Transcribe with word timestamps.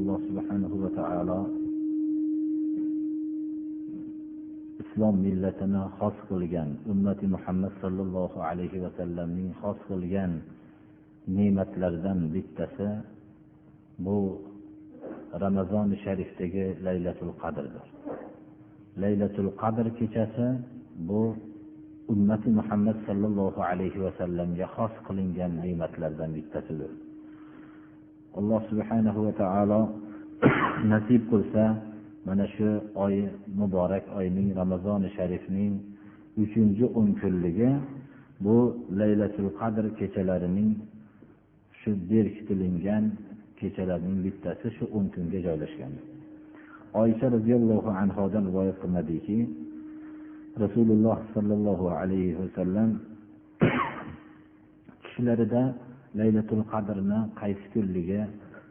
Alloh 0.00 0.18
subhanahu 0.28 0.76
va 0.82 0.90
taolo 0.96 1.40
islom 4.82 5.14
millatini 5.26 5.82
xos 5.98 6.16
qilgan 6.28 6.68
ummati 6.92 7.26
muhammad 7.34 7.72
sollallohu 7.82 8.38
alayhi 8.48 8.80
vasallamning 8.84 9.50
xos 9.60 9.78
qilgan 9.88 10.32
ne'matlaridan 11.36 12.18
bittasi 12.34 12.88
bu 14.04 14.16
ramazoni 15.42 15.96
sharifdagi 16.04 16.64
laylatul 16.86 17.32
qadrdir. 17.42 17.84
Laylatul 19.02 19.50
qadr 19.62 19.86
kechasi 19.98 20.48
bu 21.08 21.22
ummati 22.12 22.48
muhammad 22.58 22.96
sollallohu 23.08 23.60
alayhi 23.70 24.00
vasallamga 24.06 24.66
xos 24.76 24.94
qilingan 25.06 25.52
ne'matlardan 25.64 26.30
bittasidir. 26.38 27.09
Alloh 28.38 28.60
subhanahu 28.70 29.18
va 29.26 29.32
taolo 29.42 29.80
nasib 30.92 31.20
qilsa 31.30 31.64
mana 32.26 32.46
shu 32.54 32.68
oy 32.94 33.14
muborak 33.58 34.04
oyning 34.18 34.48
ramazoni 34.60 35.08
sharifning 35.16 35.72
uchinchi 36.42 36.84
o'n 36.98 37.08
kunligi 37.20 37.70
bu 38.44 38.56
laylatul 39.00 39.50
qadr 39.60 39.84
kechalarining 39.98 40.70
shu 41.80 41.90
berkitilingan 42.10 43.04
kechalarning 43.58 44.16
bittasi 44.24 44.66
shu 44.76 44.84
o'n 44.96 45.06
kunga 45.14 45.38
joylashgan. 45.46 45.92
Oysha 47.02 47.26
roziyallohu 47.36 47.88
anhodan 48.02 48.42
rivoyat 48.48 48.76
qilinadiki 48.82 49.38
rasululloh 50.62 51.16
sollallohu 51.34 51.86
alayhi 52.00 52.36
vasallam 52.40 52.90
tushlarida 55.02 55.62
laylatul 56.18 56.62
qadrni 56.72 57.18
qaysi 57.40 57.66
kunligi 57.74 58.20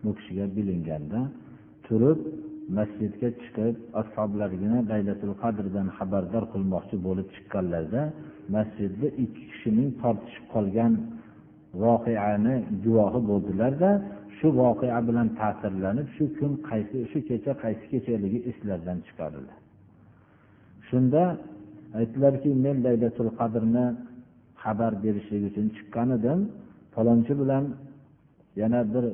bu 0.04 0.10
kishiga 0.18 0.46
bilinganda 0.56 1.20
turib 1.86 2.20
masjidga 2.78 3.30
chiqib 3.42 3.76
ashoblargina 4.02 4.80
laylatul 4.92 5.36
qadrdan 5.44 5.88
xabardor 5.98 6.44
qilmoqchi 6.54 6.96
bo'lib 7.08 7.28
chiqqanlarida 7.36 8.04
masjidda 8.56 9.08
ikki 9.24 9.44
kishining 9.52 9.90
tortishib 10.02 10.46
qolgan 10.56 10.94
voqeani 11.84 12.56
guvohi 12.84 13.20
bo'ldilarda 13.30 13.90
shu 14.38 14.48
voqea 14.62 15.00
bilan 15.08 15.28
ta'sirlanib 15.40 16.08
shu 16.16 16.26
kun 16.38 16.52
qaysi 16.70 16.98
shu 17.12 17.20
kecha 17.30 17.52
qaysi 17.64 17.86
kechaligi 17.94 18.40
eslaridan 18.50 18.98
chiqarildi. 19.08 19.56
Shunda 20.88 21.24
aytdilarki 22.00 22.50
men 22.66 22.78
laylatul 22.88 23.32
qadrni 23.40 23.86
xabar 24.64 24.92
berishlik 25.04 25.44
uchun 25.50 25.66
chiqqan 25.76 26.10
edim. 26.18 26.40
Falonchi 26.94 27.34
bilan 27.42 27.64
yana 28.62 28.82
bir 28.94 29.06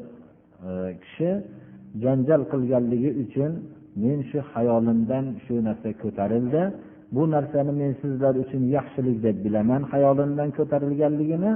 e, 0.68 0.70
kishi 1.04 1.30
janjal 2.04 2.42
qilganligi 2.52 3.12
uchun 3.24 3.52
men 4.04 4.20
shu 4.30 4.40
hayolimdan 4.54 5.26
shu 5.46 5.56
narsa 5.68 5.90
ko'tarildi. 6.04 6.62
Bu 7.16 7.24
narsani 7.36 7.72
men 7.82 7.92
sizlar 8.02 8.34
uchun 8.44 8.62
yaxshilik 8.78 9.18
deb 9.26 9.38
bilaman 9.46 9.82
hayolimdan 9.92 10.50
ko'tarilganligini. 10.58 11.52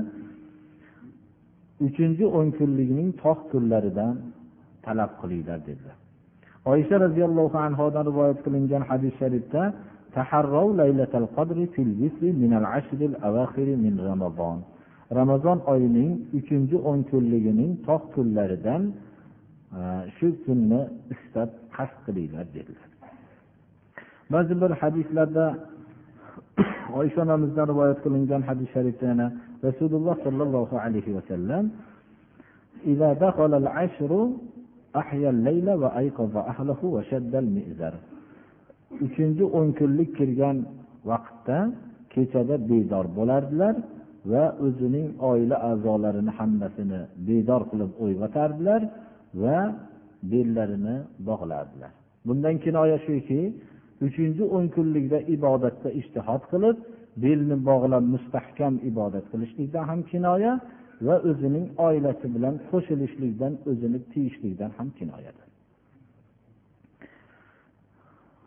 Uchinchi 1.88 2.26
o'n 2.38 2.48
kunlikning 2.58 3.10
tog' 3.24 3.42
kunlaridan 3.52 4.14
talab 4.86 5.12
qilinglar 5.22 5.60
dedilar. 5.68 5.98
Oysha 6.72 6.96
roziyallohu 7.06 7.58
anhodan 7.68 8.04
rivoyat 8.10 8.40
qilingan 8.46 8.84
hadis 8.90 9.14
sharifda 9.22 9.62
ramazon 14.10 14.58
oyining 15.73 16.11
uchinchi 16.39 16.77
o'n 16.89 17.01
kunligining 17.11 17.71
tog' 17.87 18.07
kunlaridan 18.15 18.83
shu 20.17 20.27
kunni 20.45 20.81
istab 21.15 21.49
qasd 21.77 21.97
qilinglar 22.07 22.47
dedilar 22.57 22.91
ba'zi 24.33 24.55
bir 24.63 24.71
hadislarda 24.81 25.47
oysha 27.01 27.21
onamizdan 27.27 27.67
rivoyat 27.73 27.99
qilingan 28.05 28.43
hadis 28.49 28.69
sharifda 28.75 29.05
yana 29.13 29.27
rasululloh 29.67 30.17
sollallohu 30.27 30.75
alayhi 30.85 31.11
vasallam 31.19 31.65
إذا 32.93 33.13
دخل 33.27 33.53
العشر 33.63 34.13
أحيا 34.97 35.31
الليل 35.31 35.71
وأيقظ 35.83 36.35
أهله 36.37 36.81
وشد 36.85 37.35
المئزر 37.45 37.95
uchinchi 39.05 39.43
o'n 39.59 39.69
kunlik 39.79 40.11
kirgan 40.19 40.57
vaqtda 41.11 41.59
kechada 42.13 42.57
bedor 42.71 43.07
bo'lardilar 43.17 43.75
Va 44.32 44.46
o'zining 44.66 45.08
oila 45.30 45.56
a'zolarini 45.70 46.32
hammasini 46.40 47.02
bedor 47.28 47.62
qilib 47.72 47.92
uyg'otardilar 48.06 48.82
va 49.44 49.60
bellarini 50.32 50.98
bog'lardilar. 51.28 51.92
Bundan 52.28 52.56
kinoya 52.66 52.98
shuki 53.08 53.42
uchinchi 54.08 54.44
o'n 54.56 54.66
kunlikda 54.76 55.20
ibodatda 55.36 55.90
ishtihod 56.00 56.44
qilib 56.52 56.78
belni 57.24 57.58
bog'lab 57.70 58.04
mustahkam 58.14 58.74
ibodat 58.90 59.26
qilishlikdan 59.32 59.84
ham 59.90 60.00
kinoya 60.12 60.54
va 61.08 61.16
o'zining 61.30 61.66
oilasi 61.88 62.28
bilan 62.36 62.56
qo'shilishlikdan 62.72 63.54
o'zini 63.70 64.00
tiyishlikdan 64.12 64.72
ham 64.78 64.88
kinoyadir. 65.00 65.48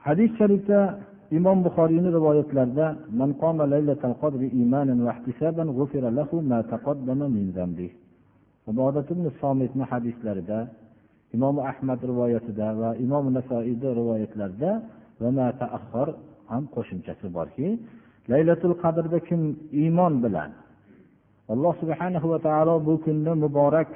Hadis 0.06 0.31
sharifda 0.39 0.81
imom 1.38 1.59
buxoriyni 1.65 2.10
rivoyatlarida 2.19 2.87
man 3.20 3.31
qoma 3.43 3.65
laylatal 3.75 4.15
qadri 4.22 4.47
imanan 4.62 4.98
va 5.06 5.12
ihtisaban 5.16 5.69
g'ufira 5.76 6.09
lahu 6.19 6.37
ma 6.50 6.59
taqaddama 6.72 7.26
min 7.37 7.47
zambi 7.59 7.88
ibodat 8.70 9.06
ibn 9.15 9.25
somitni 9.41 9.84
hadislarida 9.91 10.59
imom 11.37 11.56
ahmad 11.71 12.00
rivoyatida 12.10 12.69
va 12.81 12.91
imom 13.04 13.25
nasoiyni 13.37 13.88
rivoyatlarida 14.00 14.71
va 15.21 15.28
ma 15.37 15.47
ham 16.50 16.62
qo'shimchasi 16.75 17.26
borki 17.37 17.69
laylatul 18.32 18.75
qadrda 18.82 19.19
kim 19.28 19.41
iymon 19.82 20.15
bilan 20.25 20.50
alloh 21.53 21.72
subhanahu 21.82 22.26
va 22.32 22.38
taolo 22.47 22.75
bu 22.87 22.94
kunni 23.04 23.32
muborak 23.44 23.91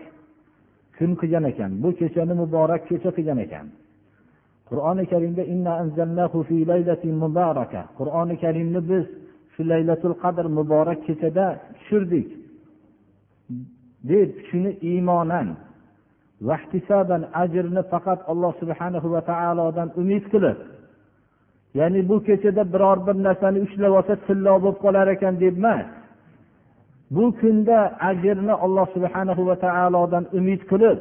kun 0.99 1.11
qilgan 1.21 1.45
ekan 1.53 1.71
bu 1.83 1.89
kechani 2.01 2.35
muborak 2.43 2.83
kecha 2.89 3.11
qilgan 3.17 3.39
ekan 3.47 3.67
qur'oni 4.71 5.05
karimda 5.13 5.43
qur'oni 7.99 8.35
karimni 8.45 8.81
biz 8.91 9.05
shu 9.53 9.63
laylatul 9.73 10.17
qadr 10.23 10.45
muborak 10.59 10.99
kechada 11.07 11.47
tushirdik. 11.77 12.29
Deb 14.11 14.31
shuni 14.49 14.73
iymonan 14.91 15.49
vahtisaban 16.49 17.23
ajrni 17.43 17.83
faqat 17.93 18.21
alloh 18.33 18.53
subhanahu 18.61 19.09
va 19.15 19.21
taolodan 19.31 19.89
umid 20.01 20.25
qilib 20.33 20.59
ya'ni 21.79 22.01
bu 22.09 22.17
kechada 22.29 22.63
biror 22.73 22.99
bir 23.07 23.17
narsani 23.27 23.59
ushlab 23.67 23.93
olsa 23.99 24.15
tillo 24.27 24.55
bo'lib 24.65 24.79
qolar 24.85 25.07
ekan 25.15 25.35
deb 25.43 25.55
emas 25.61 25.87
bu 27.17 27.25
kunda 27.41 27.79
ajrni 28.11 28.55
alloh 28.65 28.87
subhanahu 28.97 29.43
va 29.49 29.57
taolodan 29.67 30.25
umid 30.39 30.61
qilib 30.71 30.99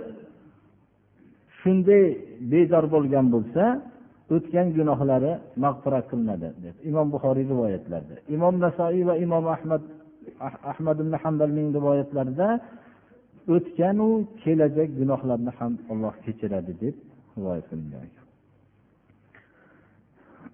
shunday 1.65 2.03
bedor 2.51 2.85
bo'lgan 2.93 3.25
bo'lsa 3.35 3.63
o'tgan 4.35 4.67
gunohlari 4.77 5.33
mag'firat 5.63 6.05
qilinadi 6.11 6.49
deb. 6.65 6.75
Imom 6.89 7.07
buxoriy 7.13 7.45
rivoyatlarida. 7.53 8.15
Imom 8.35 8.55
nasoiy 8.65 9.03
va 9.09 9.15
imom 9.25 9.45
ahmad 9.55 9.81
ahmad 10.71 10.97
ibn 11.03 11.13
hambalning 11.23 11.67
rivoyatlarida 11.77 12.47
o'tganu 13.55 14.07
kelajak 14.43 14.89
gunohlarni 14.99 15.51
ham 15.57 15.73
alloh 15.91 16.13
kechiradi 16.25 16.73
deb 16.81 16.95
rivoyat 17.37 17.65
qilingan. 17.69 18.07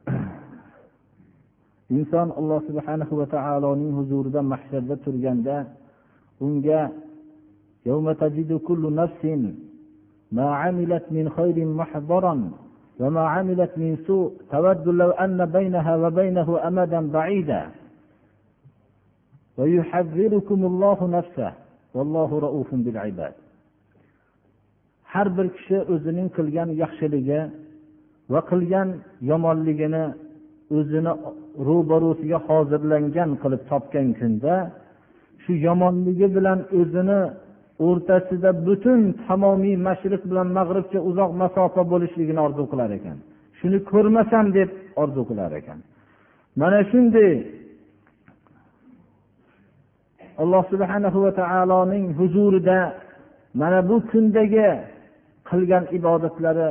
Inson 1.97 2.27
alloh 2.39 2.59
subhanahu 2.69 3.13
va 3.19 3.25
taoloning 3.35 3.91
huzurida 3.99 4.41
mahsharda 4.53 4.95
turganda 5.05 5.55
unga 6.45 6.81
ما 10.32 10.54
عملت 10.54 11.04
من 11.10 11.30
خير 11.30 11.64
محضرا 11.64 12.50
وما 13.00 13.20
عملت 13.20 13.72
من 13.78 13.96
سوء 14.06 14.32
تود 14.52 14.88
لو 14.88 15.10
أن 15.10 15.46
بينها 15.46 15.96
وبينه 15.96 16.68
أمدا 16.68 17.00
بعيدا 17.10 17.62
ويحذركم 19.58 20.60
الله 20.66 20.98
نفسه 21.18 21.52
har 25.12 25.28
bir 25.36 25.46
kishi 25.56 25.78
o'zining 25.94 26.28
qilgan 26.36 26.68
yaxshiligi 26.82 27.40
va 28.32 28.40
qilgan 28.50 28.88
yomonligini 29.30 30.04
o'zini 30.76 31.12
ro'barusiga 31.68 32.38
hozirlangan 32.48 33.30
qilib 33.42 33.62
topgan 33.70 34.08
kunda 34.20 34.54
shu 35.42 35.52
yomonligi 35.66 36.28
bilan 36.36 36.58
o'zini 36.80 37.20
o'rtasida 37.87 38.51
butun 38.67 38.99
tamomiy 39.25 39.75
mashriq 39.87 40.21
bilan 40.29 40.47
mag'ribcha 40.57 40.99
uzoq 41.09 41.31
masofa 41.41 41.81
bo'lishligini 41.91 42.41
orzu 42.47 42.63
qilar 42.71 42.89
ekan. 42.97 43.17
Shuni 43.59 43.79
ko'rmasam 43.91 44.45
deb 44.57 44.69
orzu 45.03 45.21
qilar 45.29 45.51
ekan. 45.59 45.79
Mana 46.61 46.79
shunday 46.91 47.33
alloh 50.43 50.63
subhanahu 50.73 51.17
va 51.25 51.31
taoloning 51.41 52.05
huzurida 52.19 52.79
mana 53.61 53.79
bu 53.89 53.95
kundagi 54.11 54.69
qilgan 55.49 55.83
ibodatlari 55.97 56.69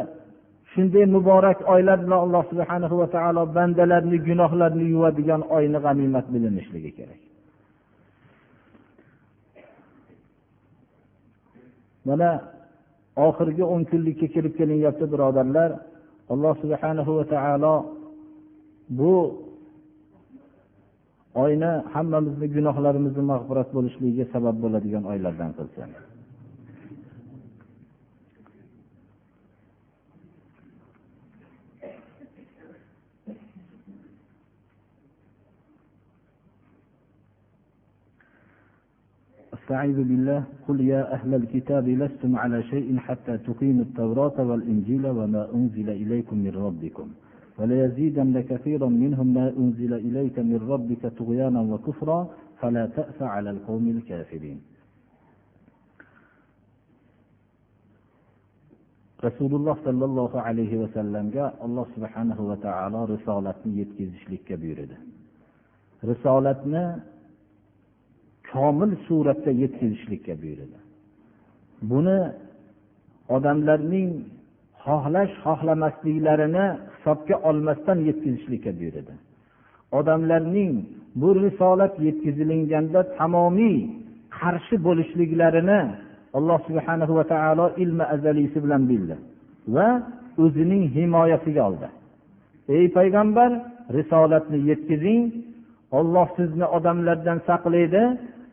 shunday 0.72 1.04
muborak 1.14 1.58
oylar 1.74 1.98
bilan 2.04 2.20
alloh 2.26 2.44
subhanahu 2.52 2.94
va 3.00 3.08
taolo 3.16 3.42
bandalarni 3.56 4.18
gunohlarini 4.28 4.86
yuvadigan 4.94 5.42
oyni 5.56 5.78
g'animat 5.84 6.26
bilinishligi 6.34 6.90
kerak. 6.98 7.29
Mana 12.08 12.28
oxirgi 13.26 13.64
o'n 13.72 13.82
kunlikka 13.90 14.26
kirib 14.34 14.52
kelinyapti 14.58 15.04
birodarlar. 15.12 15.70
Alloh 16.32 16.54
subhanahu 16.62 17.10
va 17.18 17.24
taolo 17.34 17.74
bu 18.98 19.12
oyni 21.44 21.70
hammamizni 21.94 22.46
gunohlarimizni 22.56 23.22
mag'firat 23.32 23.68
bo'lishligiga 23.76 24.24
sabab 24.34 24.56
bo'ladigan 24.64 25.04
oylardan 25.12 25.50
qilsin. 25.58 25.90
استعيذ 39.70 39.98
بالله. 40.10 40.44
قل 40.68 40.80
يا 40.80 41.14
أهل 41.14 41.34
الكتاب 41.34 41.88
لستم 41.88 42.36
على 42.36 42.62
شيء 42.62 42.98
حتى 42.98 43.38
تقيموا 43.38 43.84
التوراة 43.84 44.38
والإنجيل 44.48 45.06
وما 45.06 45.42
أنزل 45.54 45.88
إليكم 45.90 46.36
من 46.36 46.54
ربكم. 46.66 47.08
وليزيدن 47.58 48.40
كثيرا 48.50 48.88
منهم 48.88 49.34
ما 49.34 49.46
أنزل 49.58 49.92
إليك 49.94 50.38
من 50.38 50.58
ربك 50.72 51.06
طغيانا 51.06 51.60
وكفرا. 51.60 52.28
فلا 52.60 52.86
تأس 52.86 53.22
على 53.22 53.50
القوم 53.50 53.88
الكافرين. 53.88 54.60
Rasululloh 59.22 59.76
sollallohu 59.86 60.36
alayhi 60.40 60.80
vasallamga 60.82 61.54
alloh 61.62 61.86
subhanahu 61.94 62.42
va 62.50 62.56
taolo 62.56 63.06
risolatni 63.14 63.78
yetkazishlikka 63.78 64.56
buyurdi. 64.56 64.96
Risolatni 66.10 66.84
komil 68.52 68.90
suratda 69.06 69.50
yetkazishlikka 69.62 70.34
buyurdi. 70.42 70.78
Buni 71.90 72.18
odamlarning 73.36 74.10
xohlash 74.84 75.34
xohlamasliklarini 75.44 76.66
hisobga 76.92 77.36
olmasdan 77.48 77.98
yetkazishlikka 78.08 78.70
buyurdi. 78.78 79.14
Odamlarning 79.98 80.72
bu 81.20 81.28
risolat 81.44 81.94
yetkazilganda 82.06 83.00
tamomiy 83.18 83.78
qarshi 84.38 84.76
bo'lishliklarini 84.86 85.80
alloh 86.38 86.58
subhana 86.68 87.04
va 87.18 87.24
taolo 87.32 87.66
ilmi 87.82 88.04
azaliysi 88.14 88.58
bilan 88.64 88.82
bildi 88.90 89.16
va 89.74 89.88
o'zining 90.44 90.84
himoyasiga 90.96 91.62
oldi. 91.68 91.88
Ey 92.76 92.84
payg'ambar 92.98 93.50
risolatni 93.98 94.58
yetkazing 94.70 95.22
olloh 95.98 96.28
sizni 96.38 96.66
odamlardan 96.76 97.38
saqlaydi 97.48 98.02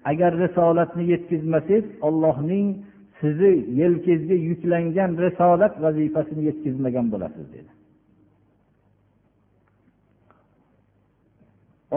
agar 0.09 0.31
risolatni 0.43 1.03
yetkazmasangiz 1.13 1.85
ollohning 2.07 2.67
sizni 3.19 3.51
yelkangizga 3.79 4.37
yuklangan 4.49 5.11
risolat 5.25 5.73
vazifasini 5.85 6.41
yetkazmagan 6.49 7.05
bo'lasiz 7.13 7.45
dedi. 7.55 7.71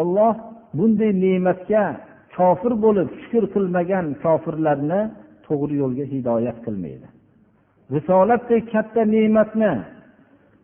Olloh 0.00 0.34
bunday 0.78 1.12
ne'matga 1.24 1.84
kofir 2.36 2.72
bo'lib 2.84 3.08
shukur 3.20 3.44
qilmagan 3.54 4.06
kofirlarni 4.24 5.00
to'g'ri 5.46 5.74
yo'lga 5.82 6.04
hidoyat 6.12 6.58
qilmaydi. 6.66 7.06
Risolatdek 7.96 8.64
katta 8.74 9.02
ne'matni 9.14 9.72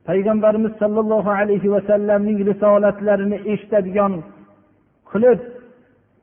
payg'ambarimiz 0.08 0.72
sollallohu 0.82 1.30
alayhi 1.40 1.68
vasallamning 1.76 2.38
risolatlarini 2.50 3.38
eshitadigan 3.52 4.12
qilib 5.10 5.40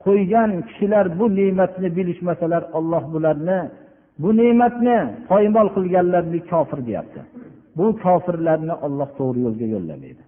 qo'ygan 0.05 0.51
kishilar 0.67 1.05
bu 1.19 1.25
ne'matni 1.39 1.89
bilishmasalar 1.97 2.63
olloh 2.77 3.03
bularni 3.13 3.59
bu 4.21 4.29
ne'matni 4.39 4.97
poymol 5.29 5.67
qilganlarni 5.75 6.39
kofir 6.51 6.79
deyapti. 6.88 7.21
Bu 7.77 7.85
kofirlarni 8.03 8.73
olloh 8.85 9.09
to'g'ri 9.19 9.39
yo'lga 9.45 9.67
yo'llamaydi. 9.75 10.23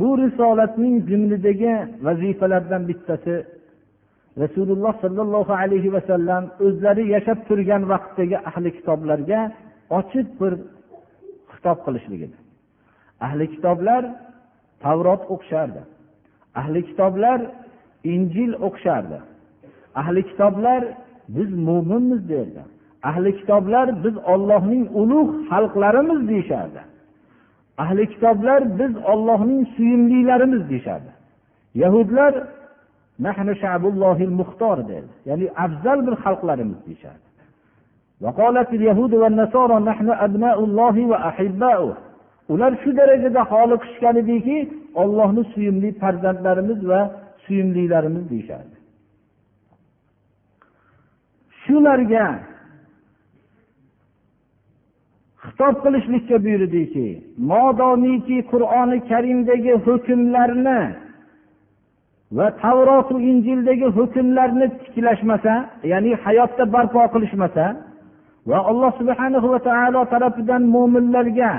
Bu 0.00 0.08
risolatning 0.22 0.96
jumladagi 1.10 1.74
vazifalardan 2.06 2.82
bittasi 2.88 3.34
rasululloh 4.42 4.94
sollallohu 5.04 5.52
alayhi 5.62 5.92
vasallam 5.96 6.42
o'zlari 6.66 7.04
yashab 7.14 7.38
turgan 7.48 7.82
vaqtdagi 7.92 8.36
ahli 8.50 8.70
kitoblarga 8.78 9.40
ochiq 9.98 10.28
bir 10.40 10.52
xitob 11.52 11.78
qilishligidir 11.86 12.40
ahli 13.26 13.44
kitoblar 13.54 14.02
tavrot 14.83 15.21
o'qishardi 15.33 15.81
ahli 16.61 16.79
kitoblar 16.89 17.39
injil 18.13 18.51
o'qishardi 18.67 19.17
ahli 20.01 20.21
kitoblar 20.29 20.81
biz 21.35 21.49
mo'minmiz 21.67 22.21
derdi 22.29 22.61
ahli 23.09 23.31
kitoblar 23.39 24.03
biz 24.03 24.15
ollohning 24.33 24.83
ulug' 25.01 25.31
xalqlarimiz 25.49 26.19
deyishardi 26.29 26.81
ahli 27.83 28.03
kitoblar 28.13 28.61
biz 28.79 28.93
ollohning 29.13 29.61
suyumlilarimiz 29.75 30.69
deyishardi 30.69 31.11
yahudlar 31.83 32.33
ya'ni 35.29 35.47
afzal 35.65 35.99
bir 36.07 36.15
xalqlarimiz 36.23 36.79
deyishardi 36.87 37.31
وقالت 38.25 38.69
اليهود 38.77 39.13
والنصارى 39.13 39.77
نحن 39.79 40.07
أبناء 40.09 40.57
الله 40.63 40.95
وأحباؤه 41.11 41.93
ular 42.52 42.72
shu 42.82 42.90
darajada 42.98 43.42
holi 43.50 43.76
qilishgan 43.82 44.16
ediki 44.22 44.56
ollohni 45.02 45.42
suyimli 45.52 45.88
farzandlarimiz 46.00 46.80
va 46.90 47.00
suyimlilarimiz 47.44 48.24
deyishardi. 48.32 48.76
Shularga 51.62 52.26
xitob 55.42 55.74
qilishlikka 55.84 56.36
buyurdiki 56.44 57.08
modomiki 57.50 58.38
qur'oni 58.52 58.98
karimdagi 59.10 59.72
hukmlarni 59.86 60.80
va 62.36 62.46
tavrotu 62.62 63.14
injildagi 63.30 63.86
hukmlarni 63.96 64.66
tiklashmasa 64.84 65.54
ya'ni 65.92 66.12
hayotda 66.24 66.64
barpo 66.74 67.00
qilishmasa 67.14 67.64
va 68.50 68.58
alloh 68.70 68.92
subhanahu 69.00 69.46
va 69.52 69.60
taolo 69.68 70.00
tarafidan 70.12 70.62
mo'minlarga 70.74 71.52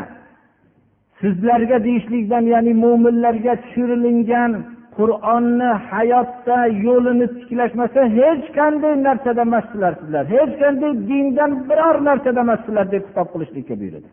sizlarga 1.21 1.79
deyishlikdan 1.87 2.45
ya'ni 2.55 2.73
mo'minlarga 2.85 3.55
tushirilgan 3.63 4.53
qur'onni 4.99 5.71
hayotda 5.91 6.59
yo'lini 6.87 7.27
tiklashmasa 7.39 8.01
hech 8.19 8.45
qanday 8.59 8.95
narsada 9.07 9.41
emassizlar 9.49 9.93
sizlar 10.01 10.25
hech 10.35 10.53
qanday 10.63 10.93
dindan 11.11 11.51
biror 11.69 11.97
narsada 12.09 12.41
emassizlar 12.47 12.87
deb 12.95 13.03
xitob 13.09 13.29
qilishlikka 13.35 13.75
buyurdi 13.83 14.11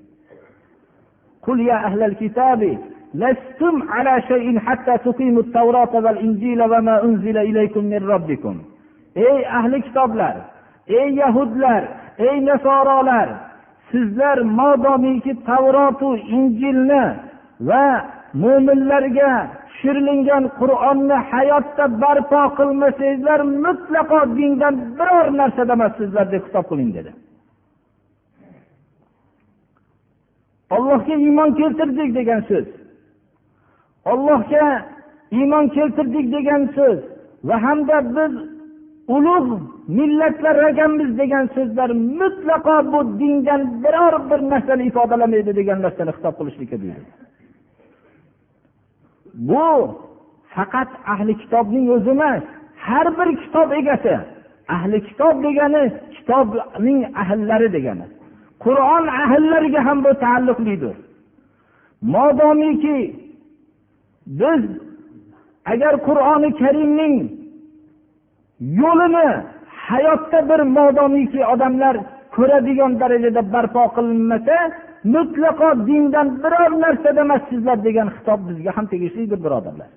قل 1.47 1.59
يا 1.71 1.77
أهل 1.87 2.01
الكتاب 2.09 2.61
لستم 3.21 3.75
على 3.95 4.13
شيء 4.31 4.59
حتى 4.59 4.93
تقيموا 5.07 5.41
التوراة 5.41 5.93
والإنجيل 6.05 6.59
وما 6.71 6.95
أنزل 7.07 7.37
إليكم 7.49 7.83
من 7.93 8.01
ربكم 8.13 8.55
ey 9.15 9.47
ahli 9.57 9.81
kitoblar 9.81 10.35
ey 10.87 11.09
yahudlar 11.21 11.83
ey 12.17 12.45
nasorolar 12.45 13.29
sizlar 13.90 14.38
modomiki 14.58 15.32
tavrotu 15.48 16.10
injilni 16.36 17.04
va 17.68 17.86
mo'minlarga 18.42 19.32
tushirilgan 19.68 20.44
qur'onni 20.60 21.18
hayotda 21.30 21.84
barpo 22.02 22.42
qilmasanglar 22.58 23.40
mutlaqo 23.64 24.20
dindan 24.36 24.74
biror 24.98 25.26
narsada 25.40 25.72
emassizlar 25.78 26.26
deb 26.32 26.42
xitob 26.46 26.64
qiling 26.70 26.90
dedi. 26.98 27.12
Ollohga 30.76 31.14
iymon 31.26 31.50
keltirdik 31.60 32.10
degan 32.18 32.40
so'z. 32.48 32.66
Ollohga 34.12 34.64
iymon 35.38 35.64
keltirdik 35.76 36.26
degan 36.36 36.62
so'z 36.76 37.00
va 37.48 37.56
hamda 37.64 37.96
biz 38.16 38.32
ulug' 39.08 39.60
millatlar 39.88 40.56
ekanmiz 40.70 41.10
degan 41.18 41.44
so'zlar 41.54 41.90
mutlaqo 42.20 42.76
bu 42.92 43.00
dindan 43.20 43.62
biror 43.84 44.14
bir 44.30 44.40
narsani 44.52 44.82
ifodalamaydi 44.90 45.52
degan 45.60 45.78
narsani 45.86 46.12
xitob 46.16 46.34
qilishlikka 46.38 46.76
buyurdi. 46.82 47.10
Bu 49.48 49.66
faqat 50.54 50.90
ahli 51.12 51.32
kitobning 51.42 51.86
o'zi 51.96 52.10
emas 52.16 52.42
har 52.86 53.06
bir 53.18 53.28
kitob 53.42 53.68
egasi 53.80 54.14
ahli 54.76 54.98
kitob 55.08 55.34
degani 55.46 55.82
kitobning 56.16 56.98
ahllari 57.22 57.68
degani. 57.76 58.06
Qur'on 58.64 59.04
ahllariga 59.24 59.80
ham 59.86 59.98
bu 60.04 60.12
taalluqlidir. 60.24 60.96
Modomiki 62.14 62.98
biz 64.40 64.62
agar 65.72 65.94
qur'oni 66.08 66.50
karimning 66.60 67.43
yo'lini 68.60 69.28
hayotda 69.88 70.38
bir 70.48 70.60
modomiki 70.76 71.46
odamlar 71.46 71.96
ko'radigan 72.36 72.92
darajada 73.00 73.42
barpo 73.52 73.82
qilinmasa 73.96 74.56
mutlaqo 75.14 75.68
dindan 75.88 76.28
biror 76.42 76.70
narsada 76.84 77.20
emassizlar 77.26 77.78
degan 77.86 78.08
xitob 78.16 78.40
bizga 78.48 78.70
ham 78.76 78.86
tegishlidir 78.92 79.38
birodarlar. 79.44 79.90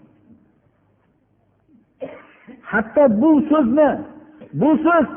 Hatto 2.72 3.04
bu 3.22 3.32
so'zni 3.50 3.90
bu 4.62 4.70
so'z 4.86 5.08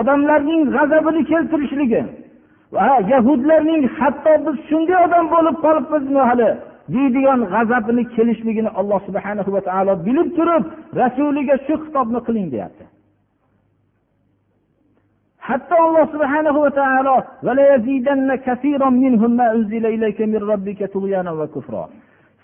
odamlarning 0.00 0.62
g'azabini 0.74 1.22
keltirishligi 1.30 2.02
va 2.74 2.86
yahudlarning 3.12 3.82
hatto 3.98 4.32
biz 4.44 4.56
shunday 4.68 4.98
odam 5.06 5.24
bo'lib 5.34 5.56
qolibmizmi 5.64 6.22
hali 6.30 6.50
deydigan 6.94 7.40
g'azabini 7.52 8.04
kelishligini 8.14 8.70
alloh 8.80 9.00
subhana 9.08 9.42
va 9.54 9.60
taolo 9.68 9.92
bilib 10.06 10.28
turib 10.38 10.64
rasuliga 11.00 11.56
shu 11.66 11.74
xitobni 11.82 12.20
qiling 12.26 12.48
deyapti. 12.54 12.84
Hatto 15.48 15.74
alloh 15.86 16.04
subhanahu 16.14 16.58
va 16.64 16.70
taolo 16.80 17.16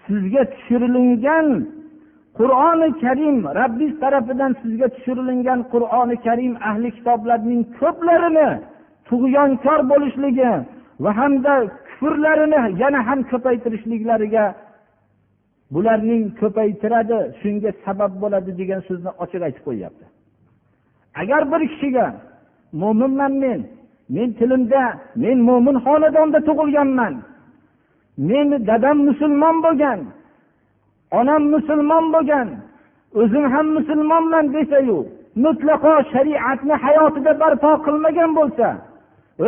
sizga 0.07 0.43
tushirilgan 0.53 1.47
qur'oni 2.39 2.89
karim 3.03 3.37
rabbiz 3.61 3.93
tarafidan 4.03 4.53
sizga 4.63 4.87
tushirilgan 4.95 5.61
qur'oni 5.73 6.17
karim 6.27 6.53
ahli 6.71 6.89
kitoblarning 6.97 7.63
ko'plarini 7.81 8.49
tug'yonkor 9.09 9.81
bo'lishligi 9.91 10.53
va 11.05 11.11
hamda 11.21 11.55
kufrlarini 11.89 12.61
yana 12.83 13.01
ham 13.09 13.21
ko'paytirishliklariga 13.31 14.45
bularning 15.75 16.23
ko'paytiradi 16.41 17.19
shunga 17.41 17.71
sabab 17.85 18.13
bo'ladi 18.23 18.51
degan 18.61 18.81
so'zni 18.89 19.11
ochiq 19.25 19.43
aytib 19.47 19.63
qo'yyapti. 19.69 20.05
Agar 21.23 21.43
bir 21.53 21.61
kishiga 21.73 22.07
mo'minman 22.73 23.33
men. 23.43 23.61
Men 24.09 24.29
tilimda 24.39 24.85
men 25.17 25.39
mo'min 25.49 25.77
xonadonda 25.85 26.39
tug'ilganman. 26.49 27.15
Meni 28.29 28.57
dadam 28.67 28.99
musulmon 29.09 29.57
bo'lgan 29.65 30.01
onam 31.11 31.43
musulmon 31.55 32.05
bo'lgan 32.15 32.49
o'zim 33.21 33.45
ham 33.53 33.67
musulmonman 33.77 34.47
desayu 34.55 34.99
mutlaqo 35.45 35.93
shariatni 36.13 36.75
hayotida 36.85 37.33
barpo 37.41 37.71
qilmagan 37.87 38.31
bo'lsa 38.39 38.69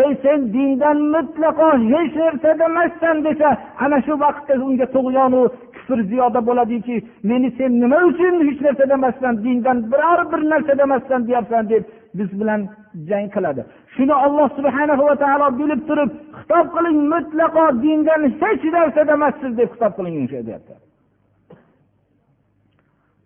ey 0.00 0.10
sen 0.22 0.40
dindan 0.54 0.98
mutlaqo 1.14 1.68
hech 1.92 2.14
narsada 2.22 2.64
emassan 2.70 3.16
desa 3.26 3.48
ana 3.84 3.98
shu 4.06 4.14
vaqtda 4.24 4.54
unga 4.66 4.86
tug'yonu 4.94 5.42
kufr 5.88 6.02
ziyoda 6.02 6.40
bo'ladiki 6.48 6.96
meni 7.22 7.48
sen 7.58 7.72
nima 7.82 7.98
uchun 8.10 8.34
hech 8.48 8.60
narsa 8.66 8.84
demasdan 8.92 9.34
dindan 9.44 9.78
biror 9.92 10.20
bir 10.32 10.40
narsa 10.52 10.72
emassan 10.86 11.20
deyapsan 11.28 11.68
deb 11.72 11.84
biz 12.18 12.30
bilan 12.40 12.60
jang 13.08 13.28
qiladi. 13.34 13.62
Shuni 13.94 14.14
olloh 14.24 14.48
subhana 14.56 14.94
va 14.98 15.14
taolo 15.22 15.48
bilib 15.60 15.80
turib 15.88 16.10
xitob 16.38 16.66
qiling 16.74 16.98
mutlaqo 17.12 17.64
dindan 17.82 18.22
hech 18.40 18.62
narsa 18.76 19.00
demassiz 19.10 19.52
deb 19.60 19.68
xitob 19.74 19.92
qiling 19.98 20.14
deyapti. 20.48 20.74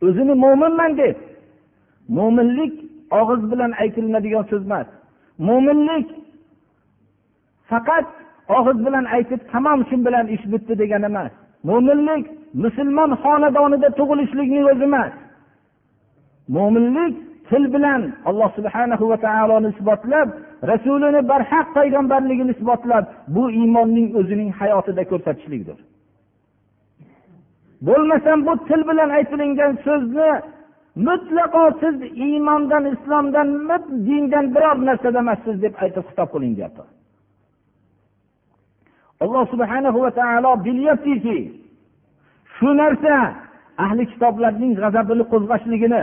O'zini 0.06 0.34
mo'minman 0.44 0.92
deb 1.02 1.16
mo'minlik 2.18 2.74
og'iz 3.20 3.42
bilan 3.52 3.72
aytilinadigan 3.82 4.44
so'z 4.50 4.64
emas. 4.68 4.88
Mo'minlik 5.48 6.08
faqat 7.70 8.06
og'iz 8.58 8.78
bilan 8.86 9.04
aytib 9.16 9.40
tamom 9.52 9.80
shu 9.88 9.96
bilan 10.06 10.26
ish 10.34 10.44
bitdi 10.52 10.74
degani 10.82 11.08
emas. 11.14 11.32
Mo'minlik 11.68 12.24
musulmon 12.64 13.10
xonadonida 13.24 13.88
tug'ilishlikning 13.98 14.64
o'zi 14.72 14.84
emas. 14.90 15.12
Mo'minlik 16.56 17.14
til 17.50 17.64
bilan 17.74 18.02
alloh 18.28 18.50
subhana 18.58 18.94
va 19.12 19.16
taoloni 19.26 19.68
isbotlab 19.74 20.28
rasulini 20.70 21.20
barhaq 21.32 21.66
payg'ambarligini 21.78 22.52
isbotlab 22.56 23.04
bu 23.34 23.44
iymonning 23.60 24.08
o'zining 24.18 24.50
hayotida 24.60 25.02
ko'rsatishlikdir. 25.10 25.78
Bo'lmasam 27.86 28.38
bu 28.46 28.52
til 28.68 28.82
bilan 28.90 29.10
aytilingan 29.18 29.72
so'zni 29.86 30.30
mutlaqo 31.06 31.64
siz 31.82 31.96
iymondan 32.26 32.84
islomdan 32.94 33.48
dindan 34.06 34.46
biror 34.54 34.76
narsada 34.88 35.18
emassiz 35.24 35.56
deb 35.64 35.74
aytib 35.84 36.04
xitob 36.08 36.28
qiling 36.34 36.52
deyapti. 36.58 36.82
Alloh 39.22 39.44
subhanahu 39.52 39.98
va 40.04 40.10
taolo 40.20 40.52
bilyaptiki 40.66 41.38
shu 42.56 42.68
narsa 42.82 43.14
ahli 43.84 44.02
kitoblarning 44.12 44.72
g'azabini 44.80 45.24
qo'zg'ashligini 45.32 46.02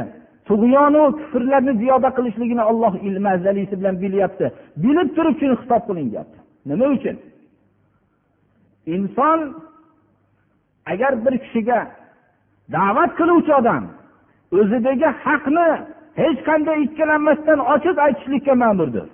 tug'yonu 0.50 1.04
kufrlarni 1.20 1.74
ziyoda 1.82 2.10
qilishligini 2.18 2.64
olloh 2.72 2.94
ilmi 3.08 3.30
azalisi 3.38 3.74
bilan 3.80 3.96
bilyapti. 4.04 4.46
Bilib 4.84 5.10
turib 5.16 5.36
shuni 5.40 5.56
xitob 5.62 5.82
qiling 5.90 6.08
deyapti. 6.12 6.38
Nima 6.70 6.86
uchun? 6.96 7.16
Inson 8.96 9.40
agar 10.92 11.14
bir 11.26 11.36
kishiga 11.44 11.80
da'vat 12.76 13.12
qiluvchi 13.20 13.52
odam 13.60 13.84
o'zidagi 14.60 15.10
haqni 15.26 15.70
hech 16.22 16.40
qanday 16.50 16.78
ikkilanmasdan 16.86 17.60
ochiq 17.74 17.98
aytishlikka 18.06 18.54
ma'murdir. 18.64 19.08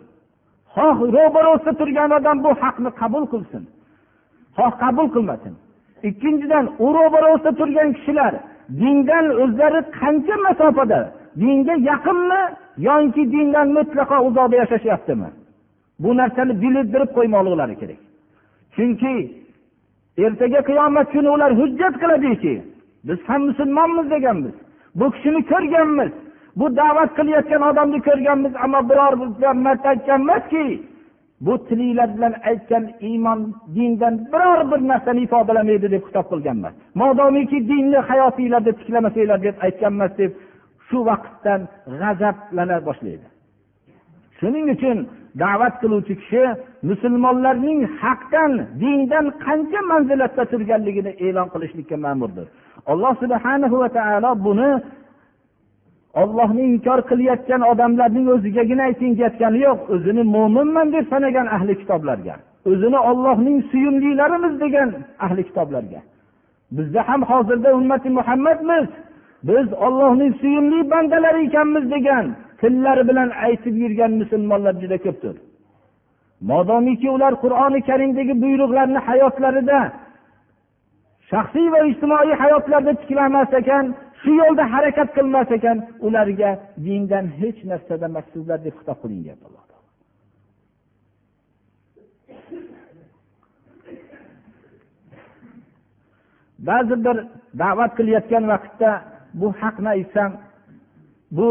Xoh 0.76 0.98
ro'barosida 1.16 1.74
turgan 1.80 2.12
odam 2.20 2.38
bu 2.46 2.52
haqni 2.64 2.90
qabul 3.02 3.26
qilsin. 3.34 3.64
Xoh 4.58 4.72
qabul 4.82 5.08
qilmasin. 5.16 5.54
Ikkinchidan 6.10 6.66
u 6.86 6.88
ro'barasida 6.98 7.52
turgan 7.60 7.90
kishilar 7.98 8.34
dindan 8.82 9.26
o'zlari 9.44 9.82
qancha 10.00 10.36
masofada? 10.46 11.00
Dinga 11.42 11.76
yaqinmi 11.90 12.42
yoki 12.88 13.24
dindan 13.34 13.68
mutlaqo 13.78 14.18
uzoqda 14.28 14.56
yashashyaptimi? 14.64 15.30
Bu 16.04 16.10
narsani 16.20 16.54
bilintirib 16.64 17.10
qo'ymoqliklari 17.18 17.76
kerak. 17.82 18.00
Chunki 18.76 19.14
ertaga 20.26 20.62
qiyomat 20.70 21.08
kuni 21.14 21.30
ular 21.36 21.52
hujjat 21.60 21.96
qiladiki 22.02 22.54
biz 23.08 23.20
ham 23.28 23.42
musulmonmiz 23.50 24.08
deganmiz. 24.16 24.56
Bu 25.00 25.06
kishini 25.14 25.42
ko'rganmiz. 25.52 26.12
Bu 26.60 26.66
da'vat 26.80 27.12
qilayotgan 27.18 27.62
odamni 27.70 28.00
ko'rganmiz 28.08 28.54
ammo 28.64 28.80
biror 28.90 29.14
marta 29.66 29.88
aytgan 29.94 30.22
emaski 30.22 30.66
bu 31.42 31.68
tilinglar 31.68 32.18
bilan 32.18 32.34
aytgan 32.50 32.90
iymon 33.02 33.54
dindan 33.76 34.16
biror 34.32 34.72
bir 34.72 34.88
narsani 34.88 35.22
ifodalamaydi 35.22 35.92
deb 35.92 36.04
xitob 36.08 36.26
qilganman. 36.32 36.74
Modomiki 36.96 37.68
dinni 37.70 37.98
hayotinglarda 38.10 38.72
tiklamasanglar 38.80 39.40
deb 39.44 39.56
aytganmas 39.66 40.12
deb 40.18 40.32
shu 40.88 40.98
vaqtdan 41.10 41.62
g'azablana 42.00 42.78
boshlaydi. 42.88 43.26
Shuning 44.40 44.66
uchun 44.76 44.98
da'vat 45.44 45.76
qiluvchi 45.82 46.14
kishi 46.22 46.44
musulmonlarning 46.90 47.80
haqdan 48.02 48.52
dindan 48.82 49.26
qancha 49.46 49.80
manzilatda 49.92 50.44
turganligini 50.52 51.12
e'lon 51.26 51.48
qilishlikka 51.54 51.98
ma'murdir. 52.06 52.48
Alloh 52.92 53.14
subhana 53.22 53.68
va 53.82 53.90
taolo 53.98 54.32
buni 54.48 54.70
ollohni 56.22 56.64
inkor 56.74 57.00
qilayotgan 57.10 57.62
odamlarning 57.72 58.28
o'zigagina 58.36 58.84
ayting 58.90 59.14
deyotgani 59.20 59.60
yo'q. 59.68 59.80
O'zini 59.94 60.24
mo'minman 60.36 60.88
deb 60.96 61.06
sanagan 61.14 61.48
ahli 61.56 61.74
kitoblarga. 61.82 62.36
O'zini 62.72 63.00
ollohning 63.10 63.58
suyumlilarimiz 63.72 64.54
degan 64.64 64.90
ahli 65.26 65.42
kitoblarga. 65.50 66.00
Bizda 66.76 67.02
ham 67.10 67.22
hozirda 67.32 67.70
ummati 67.80 68.10
muhammadmiz. 68.18 68.88
Biz 69.50 69.68
ollohning 69.86 70.32
suyumli 70.42 70.80
bandalari 70.92 71.42
ekanmiz 71.48 71.86
degan 71.96 72.26
tillari 72.62 73.04
bilan 73.10 73.30
aytib 73.46 73.76
yurgan 73.84 74.12
musulmonlar 74.22 74.74
juda 74.82 74.98
ko'pdir. 75.06 75.36
Modomiki 76.50 77.08
ular 77.16 77.34
qur'oni 77.44 77.80
karimdagi 77.90 78.34
buyruqlarni 78.44 79.00
hayotlarida 79.08 79.80
shaxsiy 81.32 81.68
va 81.74 81.80
ijtimoiy 81.90 82.34
hayotlarida 82.44 82.94
tiklamas 83.02 83.52
ekan 83.62 83.86
shu 84.26 84.34
yo'lda 84.42 84.64
harakat 84.74 85.10
qilmas 85.18 85.50
ekan 85.58 85.78
ularga 86.08 86.52
dindan 86.86 87.26
hech 87.40 87.60
narsada 87.72 88.06
emassizlar 88.12 88.60
deb 88.66 88.76
xitob 88.80 88.98
qiling 89.04 89.22
deyapti 89.26 89.46
alloh 89.50 89.66
ba'zi 96.70 96.96
bir 97.06 97.18
da'vat 97.62 97.92
qilayotgan 97.98 98.44
vaqtda 98.54 98.90
bu 99.40 99.48
haqni 99.62 99.90
aytsam 99.96 100.32
bu 101.38 101.50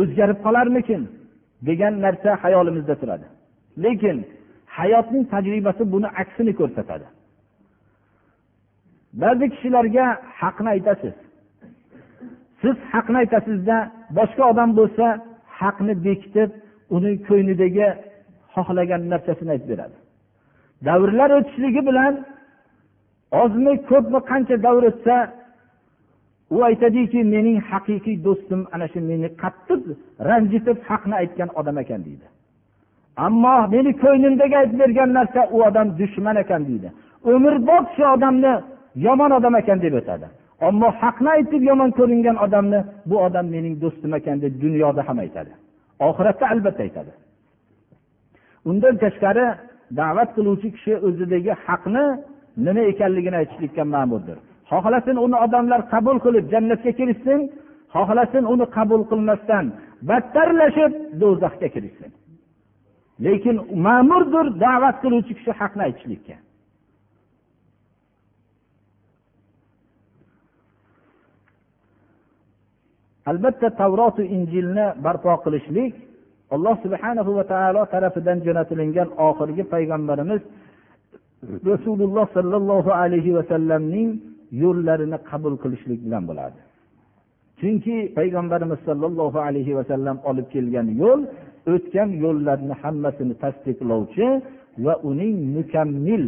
o'zgarib 0.00 0.38
qolarmikin 0.46 1.02
degan 1.68 1.94
narsa 2.04 2.30
hayolimizda 2.42 2.94
turadi. 3.00 3.26
Lekin 3.84 4.16
hayotning 4.78 5.24
tajribasi 5.32 5.82
buni 5.92 6.08
aksini 6.22 6.52
ko'rsatadi. 6.60 7.06
Ba'zi 9.22 9.46
kishilarga 9.52 10.06
haqni 10.40 10.68
aytasiz. 10.76 11.14
Siz 12.60 12.76
haqni 12.92 13.16
aytasizda 13.22 13.76
boshqa 14.18 14.42
odam 14.52 14.70
bo'lsa 14.78 15.06
haqni 15.60 15.94
bekitib 16.06 16.50
uni 16.96 17.12
ko'nglidagi 17.28 17.88
xohlagan 18.54 19.02
narsasini 19.12 19.50
aytib 19.54 19.68
beradi. 19.72 19.96
Davrlar 20.86 21.30
o'tishligi 21.38 21.82
bilan 21.88 22.14
ozmi 23.42 23.74
ko'pmi 23.90 24.20
qancha 24.30 24.56
davr 24.66 24.82
o'tsa 24.90 25.16
u 26.54 26.58
aytadiki 26.68 27.20
mening 27.34 27.58
haqiqiy 27.70 28.16
do'stim 28.26 28.60
ana 28.74 28.86
shu 28.92 29.00
meni 29.10 29.28
qattiq 29.42 29.82
ranjitib 30.28 30.78
haqni 30.88 31.14
aytgan 31.22 31.50
odam 31.60 31.76
ekan 31.82 32.00
deydi. 32.06 32.26
Ammo 33.26 33.56
meni 33.74 33.90
ko'nglimdagi 34.02 34.56
aytib 34.60 34.78
bergan 34.82 35.10
narsa 35.18 35.40
u 35.54 35.58
odam 35.68 35.88
dushman 36.00 36.36
ekan 36.44 36.62
deydi. 36.68 36.88
Umrbod 37.32 37.84
shu 37.96 38.04
odamni 38.14 38.52
yomon 38.94 39.30
odam 39.38 39.54
ekan 39.60 39.78
deb 39.84 39.94
o'tadi. 40.00 40.26
Ammo 40.68 40.88
haqni 41.00 41.30
aytib 41.36 41.62
yomon 41.70 41.90
ko'ringan 41.98 42.36
odamni 42.44 42.80
bu 43.10 43.16
odam 43.26 43.46
mening 43.54 43.74
do'stim 43.82 44.12
ekan 44.18 44.36
deb 44.44 44.52
dunyoda 44.64 45.02
ham 45.08 45.18
aytadi. 45.24 45.52
Oxiratda 46.08 46.44
albatta 46.52 46.82
aytadi. 46.86 47.12
Undan 48.70 48.94
tashqari 49.02 49.46
da'vat 50.00 50.30
qiluvchi 50.36 50.68
kishi 50.74 50.92
o'zidagi 51.06 51.52
haqni 51.66 52.04
nima 52.66 52.82
ekanligini 52.92 53.36
aytishlikka 53.42 53.82
ma'murdir. 53.94 54.38
Xohlasin 54.70 55.16
uni 55.26 55.36
odamlar 55.44 55.80
qabul 55.92 56.16
qilib 56.24 56.44
jannatga 56.52 56.92
kirishsin 56.98 57.40
xohlasin 57.94 58.44
uni 58.52 58.66
qabul 58.76 59.02
qilmasdan 59.10 59.64
battarlashib 60.08 60.92
do'zaxga 61.20 61.68
kirishsin. 61.74 62.10
Lekin 63.24 63.56
ma'murdir 63.86 64.46
da'vat 64.64 64.96
qiluvchi 65.02 65.32
kishi 65.38 65.52
haqni 65.60 65.82
aytishlikka. 65.88 66.36
Albatta 73.30 73.68
tavrotu 73.80 74.22
injilni 74.36 74.84
barpo 75.04 75.32
qilishlik 75.44 75.92
alloh 76.54 76.74
subhana 76.84 77.20
va 77.38 77.44
taolo 77.52 77.82
tarafidan 77.94 78.38
jo'natilingan 78.46 79.08
oxirgi 79.28 79.64
payg'ambarimiz 79.74 80.42
rasululloh 81.70 82.26
sollallohu 82.36 82.90
alayhi 83.02 83.30
vasallamning 83.38 84.08
yo'llarini 84.62 85.18
qabul 85.30 85.54
qilishlik 85.62 86.00
bilan 86.06 86.22
bo'ladi. 86.30 86.58
Chunki 87.60 87.96
payg'ambarimiz 88.18 88.80
sollallohu 88.88 89.38
alayhi 89.48 89.72
vasallam 89.78 90.16
olib 90.30 90.46
kelgan 90.54 90.86
yo'l 91.02 91.20
o'tgan 91.72 92.08
yo'llarni 92.24 92.74
hammasini 92.82 93.34
tasdiqlovchi 93.42 94.26
va 94.84 94.94
uning 95.10 95.36
mukammil 95.56 96.24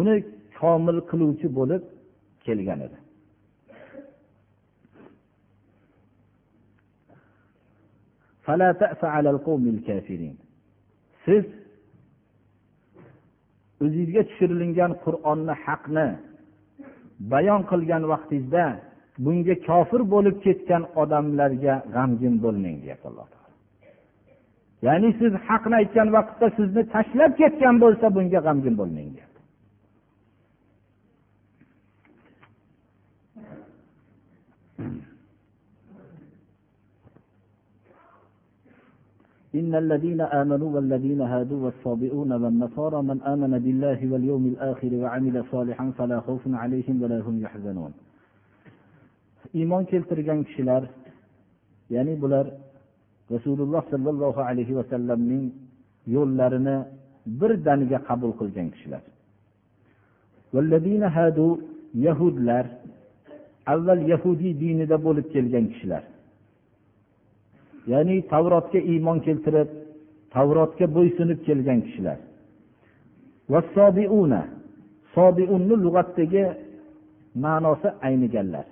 uni 0.00 0.14
komil 0.58 0.98
qiluvchi 1.10 1.46
bo'lib 1.58 1.82
kelgan 2.46 2.80
edi. 2.86 2.96
Siz 11.24 11.44
o'zizga 13.84 14.22
tushirilgan 14.28 14.92
qur'onni 15.04 15.54
haqni 15.64 16.08
bayon 17.32 17.62
qilgan 17.70 18.02
vaqtingizda 18.12 18.64
bunga 19.24 19.54
kofir 19.68 20.02
bo'lib 20.14 20.36
ketgan 20.46 20.82
odamlarga 21.02 21.74
g'amgin 21.94 22.34
bo'lmang 22.44 22.76
deyapti 22.82 23.06
alloh 23.10 23.26
taolo. 23.32 23.56
Ya'ni 24.86 25.10
siz 25.20 25.32
haqni 25.48 25.74
aytgan 25.80 26.08
vaqtda 26.16 26.46
sizni 26.58 26.82
tashlab 26.94 27.32
ketgan 27.40 27.74
bo'lsa 27.84 28.06
bunga 28.16 28.40
g'amgin 28.46 28.74
bo'lmang 28.80 29.08
deyapti. 29.14 29.40
إن 39.59 39.75
الذين 39.75 40.21
آمنوا 40.21 40.69
والذين 40.75 41.21
هادوا 41.21 41.59
والصابئون 41.65 42.31
والنصارى 42.41 42.99
من 43.09 43.17
آمن 43.33 43.53
بالله 43.65 43.99
واليوم 44.11 44.45
الآخر 44.45 44.91
وعمل 45.01 45.35
صالحا 45.51 45.91
فلا 45.97 46.19
خوف 46.19 46.41
عليهم 46.47 46.95
ولا 47.01 47.19
هم 47.27 47.35
يحزنون 47.45 47.93
iymon 49.53 49.83
keltirgan 49.91 50.39
kishilar 50.47 50.83
ya'ni 51.93 52.13
bular 52.21 52.45
rasululloh 53.33 53.83
sollallohu 53.93 54.39
alayhi 54.49 54.73
vasallamning 54.79 55.45
yo'llarini 56.15 56.77
birdaniga 57.39 57.99
qabul 58.09 58.31
qilgan 58.39 58.67
kishilar 58.73 59.03
yahudlar 62.05 62.65
avval 63.73 64.01
yahudiy 64.13 64.53
dinida 64.63 64.97
bo'lib 65.05 65.27
kelgan 65.33 65.65
kishilar 65.73 66.03
ya'ni 67.92 68.16
tavrotga 68.32 68.80
iymon 68.92 69.18
keltirib 69.26 69.68
tavrotga 70.34 70.86
bo'ysunib 70.96 71.38
kelgan 71.46 71.78
kishilar. 71.86 72.18
Sobiunni 75.14 75.76
lug'atdagi 75.84 76.44
ma'nosi 77.44 77.88
ayniganlar. 78.06 78.66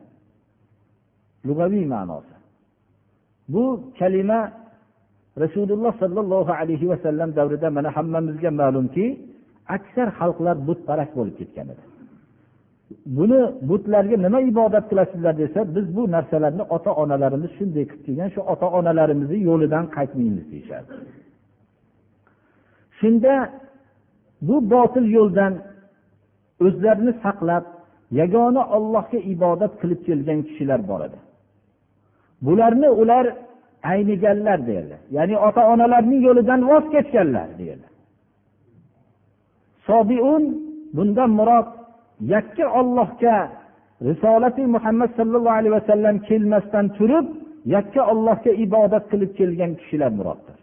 Lug'aviy 1.48 1.84
ma'nosi. 1.94 2.34
Bu 3.52 3.64
kalima 3.98 4.40
rasululloh 5.42 5.92
sollallohu 6.02 6.52
alayhi 6.60 6.86
vasallam 6.92 7.28
davrida 7.38 7.68
mana 7.76 7.88
hammamizga 7.96 8.50
ma'lumki 8.60 9.04
aksar 9.76 10.08
xalqlar 10.18 10.56
butparast 10.68 11.12
bo'lib 11.18 11.34
ketgan 11.40 11.66
edi. 11.74 11.82
Buni 12.90 13.40
butlarga 13.68 14.16
nima 14.26 14.40
ibodat 14.50 14.84
qilasizlar 14.90 15.34
desa 15.42 15.60
biz 15.76 15.86
bu 15.96 16.02
narsalarni 16.14 16.62
ota 16.76 16.90
onalarimiz 17.02 17.50
shunday 17.58 17.84
qilib 17.90 18.02
kelgan 18.06 18.28
shu 18.34 18.40
ota 18.52 18.66
onalarimizni 18.78 19.38
yo'lidan 19.48 19.84
qaytmaymiz 19.96 20.44
deyishadi. 20.52 20.90
Shunda 22.98 23.32
bu 24.48 24.56
botil 24.72 25.06
yo'ldan 25.18 25.52
o'zlarini 26.66 27.12
saqlab 27.24 27.64
yagona 28.20 28.62
ollohga 28.76 29.18
ibodat 29.34 29.72
qilib 29.80 30.00
kelgan 30.08 30.38
kishilar 30.48 30.80
bor 30.90 31.00
edi. 31.06 31.18
Bularni 32.46 32.88
ular 33.00 33.26
ayniganlar 33.92 34.58
derdi. 34.70 34.96
Ya'ni 35.16 35.36
ota 35.46 35.62
onalarning 35.72 36.20
yo'lidan 36.28 36.60
voz 36.70 36.84
kechganlar 36.94 37.48
derdi. 37.60 37.88
Sobiun 39.86 40.42
bundan 40.96 41.30
murod 41.38 41.68
yakka 42.20 42.64
ollohga 42.80 43.36
risolati 44.08 44.62
muhammad 44.74 45.10
sollallohu 45.18 45.58
alayhi 45.60 45.74
vasallam 45.78 46.16
kelmasdan 46.28 46.86
turib 46.98 47.26
yakka 47.74 48.00
ollohga 48.12 48.52
ibodat 48.64 49.04
qilib 49.10 49.32
kelgan 49.38 49.72
kishilar 49.80 50.12
muroddir 50.18 50.56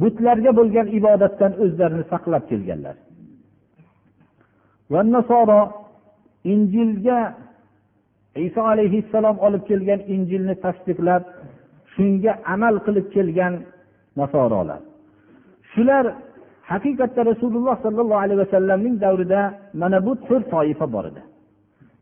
butlarga 0.00 0.50
bo'lgan 0.58 0.86
ibodatdan 0.98 1.52
o'zlarini 1.64 2.04
saqlab 2.12 2.44
kelganlar. 2.50 2.96
Va 4.92 5.00
nasoro 5.16 5.60
injilga 6.52 7.18
iso 8.48 8.62
alayhissalom 8.72 9.36
olib 9.46 9.62
kelgan 9.70 10.00
injilni 10.14 10.54
tasdiqlab 10.64 11.22
shunga 11.94 12.32
amal 12.54 12.74
qilib 12.86 13.06
kelgan 13.16 13.54
nasorolar. 14.20 14.80
Shular 15.72 16.04
haqiqatda 16.72 17.20
rasululloh 17.30 17.76
sollallohu 17.84 18.20
alayhi 18.24 18.40
vasallamning 18.44 18.94
davrida 19.04 19.40
mana 19.80 19.98
bu 20.06 20.12
to'rt 20.26 20.44
toifa 20.54 20.86
bor 20.94 21.04
edi. 21.10 21.22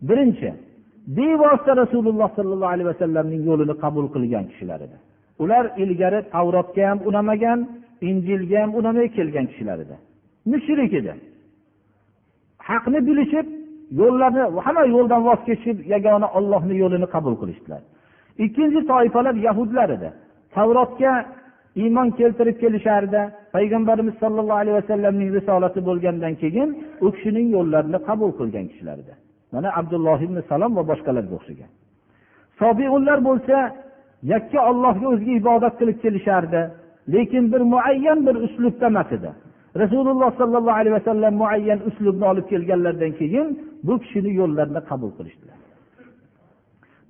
Birinchi 0.09 0.49
bevosita 1.17 1.73
rasululloh 1.83 2.29
sollallohu 2.37 2.73
alayhi 2.75 2.89
vasallamning 2.93 3.43
yo'lini 3.49 3.75
qabul 3.85 4.07
qilgan 4.15 4.45
kishilar 4.51 4.81
edi. 4.87 4.97
Ular 5.43 5.65
ilgari 5.83 6.21
tavrotga 6.35 6.83
ham 6.91 6.99
unamagan 7.09 7.59
injilga 8.09 8.59
ham 8.63 8.71
unamay 8.79 9.07
kelgan 9.17 9.47
kishilar 9.51 9.79
edi. 9.85 9.97
Mushrik 10.53 10.93
edi. 11.01 11.13
Haqni 12.69 12.99
bilishib 13.09 13.47
yo'llarni 14.01 14.43
hamma 14.67 14.85
yo'ldan 14.95 15.21
voz 15.29 15.41
kechib 15.49 15.77
yagona 15.95 16.29
ollohni 16.39 16.75
yo'lini 16.83 17.07
qabul 17.15 17.35
qilishdilar. 17.41 17.83
Ikkinchi 18.45 18.81
toifalar 18.91 19.35
yahudlar 19.47 19.89
edi. 19.97 20.09
Tavrotga 20.55 21.13
iymon 21.83 22.09
keltirib 22.19 22.57
kelishardi 22.63 23.21
payg'ambarimiz 23.55 24.15
sollallohu 24.23 24.61
alayhi 24.63 24.77
vasallamning 24.81 25.31
risolati 25.39 25.81
bo'lgandan 25.89 26.35
keyin 26.43 26.69
u 27.05 27.07
kishining 27.15 27.49
yo'llarini 27.57 27.99
qabul 28.09 28.31
qilgan 28.39 28.67
kishilar 28.73 28.97
edi 29.05 29.15
mana 29.53 29.69
abdulloh 29.81 30.19
ibn 30.27 30.39
salom 30.51 30.73
va 30.79 30.83
boshqalarga 30.91 31.35
o'xshagan. 31.39 31.71
Sobiullar 32.61 33.19
bo'lsa 33.29 33.57
yakka 34.33 34.61
ollohga 34.71 35.07
o'ziga 35.13 35.33
ibodat 35.41 35.75
qilib 35.81 35.99
kelishardi 36.05 36.63
lekin 37.15 37.45
bir 37.53 37.63
muayyan 37.73 38.19
bir 38.27 38.35
uslubda 38.47 38.87
emas 38.93 39.11
edi. 39.17 39.31
Rasululloh 39.83 40.31
sollallohu 40.41 40.79
alayhi 40.81 40.97
vasallam 41.01 41.35
muayyan 41.43 41.81
uslubni 41.89 42.25
olib 42.33 42.47
kelganlaridan 42.53 43.13
keyin 43.21 43.47
bu 43.87 43.95
kishini 44.03 44.31
yo'llarini 44.41 44.81
qabul 44.91 45.11
qilishdilar. 45.19 45.59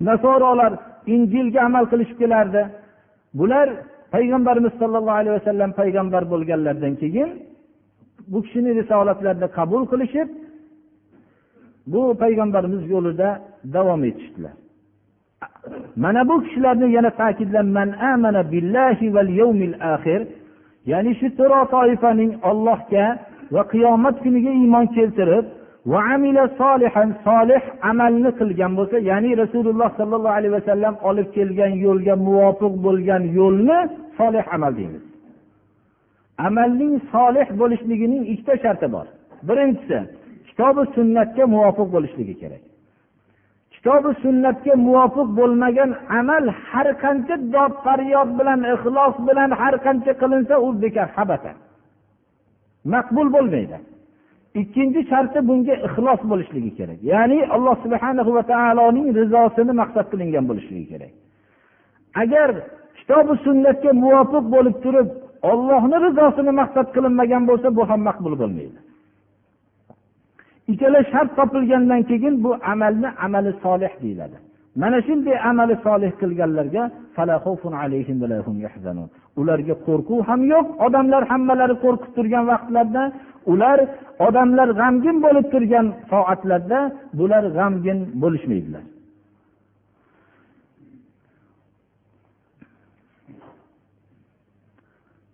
Nasorolar 0.09 0.71
injilga 1.15 1.59
amal 1.67 1.85
qilishib 1.91 2.17
kelardi. 2.21 2.61
Bular 3.39 3.67
payg'ambarimiz 4.13 4.73
sollallohu 4.81 5.17
alayhi 5.21 5.35
vasallam 5.39 5.71
payg'ambar 5.79 6.23
bo'lganlaridan 6.31 6.93
keyin 7.01 7.29
bu 8.31 8.37
kishini 8.45 8.71
risolatlarini 8.79 9.47
qabul 9.57 9.83
qilishib 9.91 10.29
bu 11.93 12.01
payg'ambarimiz 12.21 12.83
yo'lida 12.93 13.29
davom 13.75 14.01
etishdilar. 14.09 14.55
Mana 16.03 16.21
bu 16.29 16.35
kishilarni 16.43 16.87
yana 16.97 17.11
ta'kidlab 17.21 17.67
ya'ni 20.91 21.11
shu 21.19 21.27
to'ro 21.39 21.61
toifaning 21.75 22.31
ollohga 22.49 23.05
va 23.55 23.61
qiyomat 23.71 24.15
kuniga 24.23 24.51
iymon 24.61 24.85
keltirib 24.97 25.45
va 25.91 25.99
amila 26.15 26.43
solihan 26.61 27.09
solih 27.27 27.61
amalni 27.91 28.29
qilgan 28.39 28.71
bo'lsa 28.79 28.97
ya'ni 29.09 29.31
rasululloh 29.43 29.89
sollallohu 29.99 30.37
alayhi 30.39 30.55
vasallam 30.59 30.95
olib 31.09 31.27
kelgan 31.37 31.71
yo'lga 31.85 32.13
muvofiq 32.27 32.73
bo'lgan 32.85 33.23
yo'lni 33.39 33.77
solih 34.17 34.43
amal 34.55 34.71
deymiz. 34.79 35.03
Amalning 36.47 36.93
solih 37.13 37.47
bo'lishligining 37.59 38.23
ikkita 38.33 38.53
sharti 38.63 38.87
bor. 38.95 39.05
Birinchisi 39.47 39.97
kitobi 40.47 40.83
sunnatga 40.95 41.43
muvofiq 41.53 41.87
bo'lishligi 41.95 42.35
kerak. 42.41 42.63
Kitobi 43.73 44.11
sunnatga 44.23 44.73
muvofiq 44.87 45.27
bo'lmagan 45.39 45.91
amal 46.19 46.45
har 46.67 46.87
qancha 47.03 47.35
dod 47.53 47.73
faryod 47.85 48.29
bilan 48.39 48.59
ixlos 48.73 49.15
bilan 49.27 49.49
har 49.59 49.75
qancha 49.85 50.13
qilinsa 50.21 50.55
u 50.65 50.67
bekor 50.83 51.07
habata 51.17 51.51
maqbul 52.93 53.27
bo'lmaydi. 53.35 53.77
Ikkinchi 54.61 55.01
sharti 55.11 55.39
bunga 55.49 55.75
ixlos 55.87 56.21
bo'lishligi 56.31 56.71
kerak. 56.79 56.99
Ya'ni 57.11 57.39
alloh 57.55 57.75
subhana 57.83 58.21
va 58.37 58.43
taoloning 58.53 59.07
rizosini 59.19 59.73
maqsad 59.81 60.05
qilingan 60.11 60.45
bo'lishligi 60.49 60.85
kerak. 60.91 61.13
Agar 62.23 62.49
kitobi 62.97 63.33
sunnatga 63.45 63.91
muvofiq 64.03 64.45
bo'lib 64.55 64.75
turib 64.83 65.07
ollohni 65.51 65.97
rizosini 66.05 66.51
maqsad 66.61 66.87
qilinmagan 66.95 67.43
bo'lsa 67.49 67.67
bu 67.77 67.81
ham 67.89 68.01
maqbul 68.09 68.33
bo'lmaydi. 68.41 68.79
Ikkala 70.71 70.99
shart 71.11 71.29
topilgandan 71.37 72.01
keyin 72.09 72.35
bu 72.43 72.51
amalni 72.73 73.09
amali 73.25 73.51
solih 73.63 73.93
deyiladi. 74.03 74.37
Mana 74.81 74.97
shunday 75.07 75.35
amali 75.49 75.75
solih 75.85 76.11
qilganlarga 76.21 76.83
ularga 79.39 79.75
qo'rquv 79.87 80.19
ham 80.29 80.41
yo'q 80.53 80.67
odamlar 80.85 81.23
hammalari 81.31 81.75
qo'rqib 81.83 82.11
turgan 82.17 82.43
vaqtlarda 82.51 83.03
ular 83.52 83.78
odamlar 84.26 84.68
g'amgin 84.80 85.16
bo'lib 85.24 85.46
turgan 85.52 85.86
soatlarda 86.10 86.80
bular 87.18 87.44
g'amgin 87.58 87.98
bo'lishmaydilar 88.22 88.84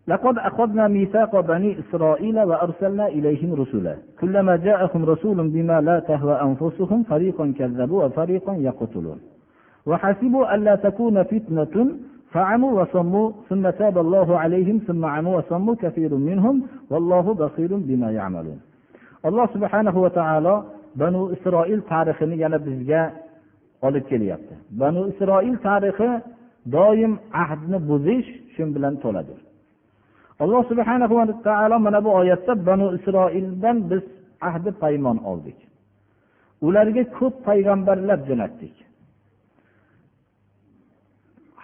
لقد 0.09 0.39
أخذنا 0.39 0.89
ميثاق 0.89 1.41
بني 1.41 1.71
إسرائيل 1.81 2.37
وأرسلنا 2.51 3.07
إليهم 3.09 3.55
رسلا 3.55 3.95
كلما 4.21 4.57
جاءهم 4.57 5.05
رسول 5.05 5.49
بما 5.49 5.81
لا 5.81 5.99
تهوى 6.01 6.35
أنفسهم 6.49 7.03
فريقا 7.03 7.55
كذبوا 7.59 8.05
وفريقا 8.05 8.53
يقتلون 8.69 9.21
وحسبوا 9.87 10.55
ألا 10.55 10.75
تكون 10.75 11.23
فتنة 11.23 11.75
فعموا 12.35 12.83
وصموا 12.83 13.33
ثم 13.49 13.71
تاب 13.71 13.99
الله 13.99 14.39
عليهم 14.39 14.79
ثم 14.87 15.05
عموا 15.05 15.39
وصموا 15.39 15.75
كثير 15.75 16.15
منهم 16.15 16.57
والله 16.91 17.35
بصير 17.35 17.71
بما 17.89 18.09
يعملون 18.13 18.61
alloh 19.29 19.47
subhanahu 19.55 19.99
va 20.05 20.11
taolo 20.11 20.55
banu 21.01 21.21
isroil 21.37 21.81
tarixini 21.91 22.37
yana 22.43 22.59
bizga 22.67 23.03
olib 23.87 24.05
kelyapti 24.11 24.55
banu 24.81 25.01
isroil 25.13 25.57
tarixi 25.69 26.09
doim 26.77 27.13
ahdni 27.43 27.79
buzish 27.89 28.29
shu 28.55 28.63
bilan 28.75 28.95
to'ladir 29.05 29.39
alloh 30.43 30.63
subhana 30.71 31.07
va 31.11 31.25
taolo 31.49 31.77
mana 31.87 31.99
bu 32.05 32.11
oyatda 32.21 32.53
banu 32.69 32.87
isroildan 32.99 33.77
biz 33.91 34.03
ahdi 34.49 34.71
paymon 34.83 35.19
oldik 35.31 35.59
ularga 36.67 37.03
ko'p 37.19 37.35
payg'ambarlar 37.49 38.19
jo'natdik 38.29 38.75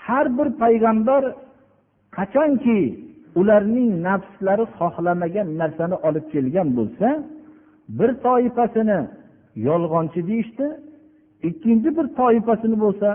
har 0.09 0.25
bir 0.37 0.47
payg'ambar 0.61 1.23
qachonki 2.17 2.79
ularning 3.39 3.89
nafslari 4.07 4.65
xohlamagan 4.77 5.47
narsani 5.61 5.95
olib 6.07 6.25
kelgan 6.33 6.67
bo'lsa 6.77 7.07
bir 7.99 8.09
toifasini 8.25 8.99
yolg'onchi 9.67 10.21
deyishdi 10.29 10.65
ikkinchi 11.49 11.89
bir 11.97 12.05
toifasini 12.19 12.77
bo'lsa 12.83 13.09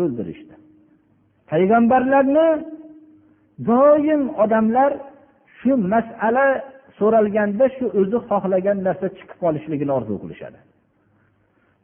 o'ldirishdi. 0.00 0.54
Payg'ambarlarni 1.50 2.48
doim 3.70 4.22
odamlar 4.42 4.90
shu 5.58 5.72
masala 5.92 6.46
so'ralganda 6.98 7.64
shu 7.76 7.84
o'zi 8.00 8.18
xohlagan 8.30 8.78
narsa 8.86 9.06
chiqib 9.16 9.38
qolishligini 9.44 9.92
orzu 9.98 10.14
qilishadi. 10.22 10.58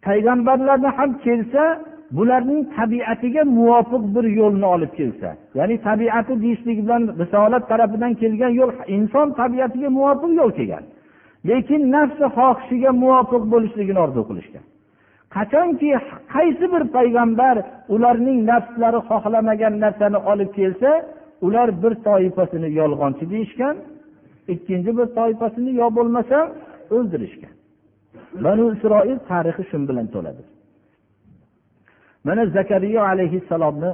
Payg'ambarlarni 0.06 0.90
ham 0.98 1.10
kelsa 1.26 1.64
bularning 2.10 2.60
tabiatiga 2.76 3.42
muvofiq 3.44 4.02
bir 4.14 4.24
yo'lni 4.40 4.66
olib 4.74 4.92
kelsa 4.98 5.28
ya'ni 5.58 5.76
tabiati 5.88 6.34
deyishlik 6.42 6.78
bilan 6.84 7.02
risolat 7.20 7.68
tarafidan 7.70 8.12
kelgan 8.20 8.52
yo'l 8.60 8.70
inson 8.96 9.26
tabiatiga 9.40 9.88
muvofiq 9.98 10.32
yo'l 10.40 10.52
kelgan. 10.58 10.84
Lekin 11.48 11.82
nafsi 11.92 12.26
xohishiga 12.36 12.90
muvofiq 13.02 13.42
bo'lishligini 13.52 14.00
orzu 14.06 14.22
qilishgan. 14.28 14.64
Qachonki 15.34 15.90
qaysi 16.34 16.66
bir 16.74 16.82
payg'ambar 16.96 17.56
ularning 17.94 18.38
nafslari 18.50 19.00
xohlamagan 19.08 19.74
narsani 19.84 20.18
olib 20.32 20.50
kelsa 20.58 20.90
ular 21.46 21.68
bir 21.82 21.92
toifasini 22.06 22.68
yolg'onchi 22.80 23.24
deyishgan 23.32 23.76
ikkinchi 24.54 24.90
bir 24.98 25.06
toifasini 25.18 25.72
yo 25.80 25.86
bo'lmasa 25.96 26.38
o'ldirishgan. 26.96 27.54
Banu 28.44 28.64
isroil 28.74 29.18
tarixi 29.30 29.62
shu 29.70 29.76
bilan 29.88 30.06
to'ladi. 30.14 30.42
Mana 32.26 32.42
zakariya 32.56 33.02
alayhissalomni 33.12 33.90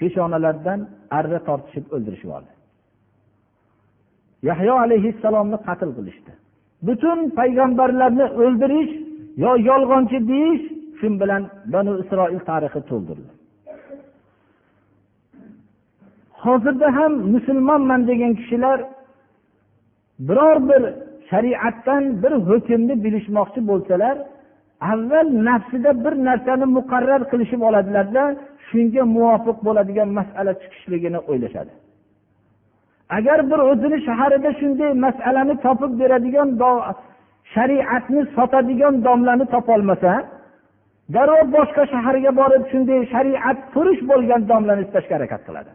peshonalaridan 0.00 0.80
arra 1.18 1.38
tortishib 1.48 1.84
o'ldirishib 1.94 2.28
yubordi 2.28 2.54
yahyo 4.48 4.74
alayhissalomni 4.84 5.58
qatl 5.66 5.90
qilishdi. 5.96 6.32
Butun 6.86 7.18
payg'ambarlarni 7.38 8.26
o'ldirish 8.42 8.92
yo 9.44 9.52
yolg'onchi 9.70 10.18
deyish 10.30 10.64
shu 10.98 11.06
bilan 11.20 11.42
banu 11.74 11.92
isroil 12.02 12.40
tarixi 12.50 12.80
to'ldirildi. 12.90 13.32
Hozirda 16.44 16.88
ham 16.98 17.12
musulmonman 17.34 18.00
degan 18.10 18.32
kishilar 18.40 18.78
biror 20.28 20.58
bir 20.68 20.82
shariatdan 21.30 22.02
bir 22.22 22.32
hukmni 22.48 22.94
bilishmoqchi 23.04 23.60
bo'lsalar 23.70 24.16
avval 24.92 25.28
nafsida 25.48 25.90
bir 26.04 26.14
narsani 26.28 26.66
muqarrar 26.76 27.22
qilishib 27.30 27.60
oladilarda 27.68 28.22
shunga 28.68 29.02
muvofiq 29.16 29.58
bo'ladigan 29.66 30.08
masala 30.18 30.52
chiqishligini 30.60 31.18
o'ylashadi. 31.30 31.72
Agar 33.16 33.38
bir 33.50 33.60
o'zini 33.70 33.98
shaharida 34.08 34.50
shunday 34.60 34.90
masalani 35.06 35.54
topib 35.64 35.92
beradigan 36.00 36.48
shariatni 37.54 38.22
sotadigan 38.36 38.94
domlani 39.06 39.46
topolmasa 39.54 40.12
darrov 41.14 41.46
boshqa 41.56 41.82
shaharga 41.94 42.30
borib 42.40 42.62
shunday 42.72 43.00
shariatfurush 43.14 44.00
bo'lgan 44.10 44.42
domlani 44.50 44.82
istashga 44.86 45.14
harakat 45.18 45.42
qiladi. 45.48 45.72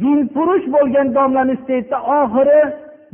Dinfurush 0.00 0.66
bo'lgan 0.74 1.08
domlani 1.18 1.52
istaydida 1.58 1.98
oxiri 2.18 2.60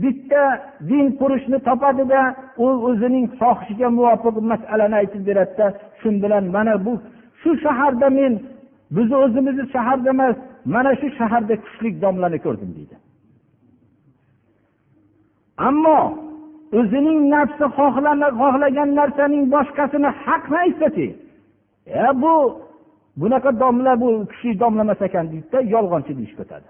bitta 0.03 0.43
din 0.89 1.07
qurishni 1.21 1.59
topadida 1.69 2.21
u 2.65 2.67
o'zining 2.89 3.27
xohishiga 3.41 3.89
muvofiq 3.99 4.37
masalani 4.53 4.97
aytib 5.01 5.23
beradida 5.29 5.67
shu 6.01 6.09
bilan 6.23 6.45
mana 6.57 6.75
bu 6.85 6.93
shu 7.41 7.51
shaharda 7.65 8.09
men 8.19 8.33
bizni 8.97 9.17
o'zimizni 9.25 9.65
shaharda 9.75 10.09
emas 10.17 10.37
mana 10.75 10.91
shu 11.01 11.09
shaharda 11.19 11.55
kuchli 11.65 11.89
domlani 12.05 12.39
ko'rdim 12.47 12.71
deydi. 12.77 12.97
Ammo 15.69 15.99
o'zining 16.79 17.19
nafsi 17.35 17.67
xohlagan 17.77 18.91
narsaning 18.99 19.45
boshqasini 19.55 20.11
haqni 20.25 20.57
aytsachi 20.65 21.09
e 22.05 22.09
bu 22.23 22.35
bunaqa 23.21 23.51
domla 23.63 23.93
bu 24.03 24.09
kuchli 24.31 24.53
domla 24.63 24.83
emas 24.87 25.01
ekan 25.09 25.25
deydida 25.33 25.59
yolg'onchi 25.75 26.13
deyishga 26.19 26.43
o'tadi. 26.47 26.69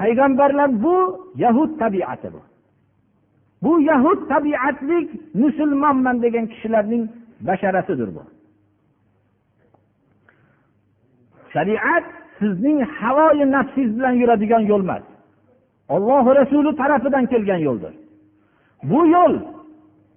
Payg'ambarlar 0.00 0.70
bu 0.84 0.96
yahud 1.44 1.70
tabiati 1.78 2.28
bu. 2.34 2.42
Bu 3.64 3.80
yahud 3.80 4.20
tabiatlik 4.32 5.34
musulmonman 5.34 6.22
degan 6.22 6.46
kishilarning 6.52 7.02
basharasidir 7.40 8.08
bu. 8.16 8.22
Shariat 11.52 12.04
sizning 12.38 12.78
havoyi 12.98 13.44
nafsingiz 13.54 13.92
bilan 13.98 14.14
yuradigan 14.22 14.62
yo'l 14.70 14.82
emas. 14.86 15.02
Ollohi 15.94 16.30
rasuli 16.40 16.76
tarafidan 16.80 17.24
kelgan 17.32 17.60
yo'ldir. 17.68 17.94
Bu 18.90 19.00
yo'l 19.14 19.34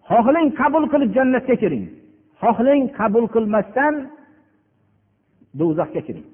xohlang 0.10 0.48
qabul 0.60 0.86
qilib 0.94 1.12
jannatga 1.18 1.56
kiring. 1.62 1.86
Xohlang 2.42 2.84
qabul 3.00 3.26
qilmasdan 3.36 3.94
do'zaxga 5.60 6.02
kiring. 6.08 6.28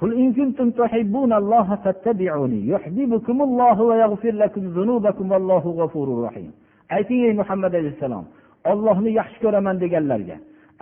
قل 0.00 0.10
إن 0.14 0.32
كنتم 0.32 0.70
تحبون 0.70 1.32
الله 1.32 1.68
فاتبعوني 1.84 2.68
يحببكم 2.68 3.42
الله 3.42 3.76
ويغفر 3.82 4.32
لكم 4.42 4.62
ذنوبكم 4.76 5.32
والله 5.32 5.64
غفور 5.80 6.08
رحيم 6.26 6.52
ayting 6.96 7.22
ey 7.28 7.32
muhammad 7.40 7.72
alayhissalom 7.74 8.24
ollohni 8.72 9.10
yaxshi 9.20 9.38
ko'raman 9.44 9.76
deganlarga 9.82 10.36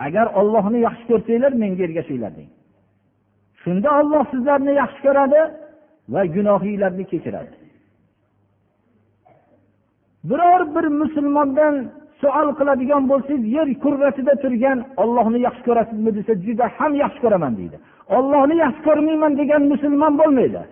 agar 0.05 0.25
ollohni 0.39 0.79
yaxshi 0.87 1.05
ko'rsanglar 1.11 1.51
menga 1.63 1.83
ergashinglar 1.87 2.31
deng 2.37 2.49
shunda 3.63 3.89
olloh 3.99 4.23
sizlarni 4.31 4.73
yaxshi 4.81 5.01
ko'radi 5.05 5.41
va 6.13 6.21
gunohinglarni 6.35 7.05
kechiradi 7.11 7.55
biror 10.29 10.61
bir 10.75 10.85
musulmondan 11.01 11.75
savol 12.24 12.48
qiladigan 12.58 13.02
bo'lsangiz 13.10 13.44
yer 13.56 13.68
kurrasida 13.84 14.34
turgan 14.42 14.78
ollohni 15.02 15.38
yaxshi 15.46 15.62
ko'rasizmi 15.68 16.10
desa 16.18 16.32
juda 16.44 16.66
ham 16.78 16.92
yaxshi 17.02 17.20
ko'raman 17.24 17.52
deydi. 17.60 17.76
Ollohni 18.16 18.56
yaxshi 18.64 18.82
ko'rmayman 18.88 19.32
degan 19.40 19.62
musulmon 19.72 20.14
bo'lmaydi. 20.20 20.62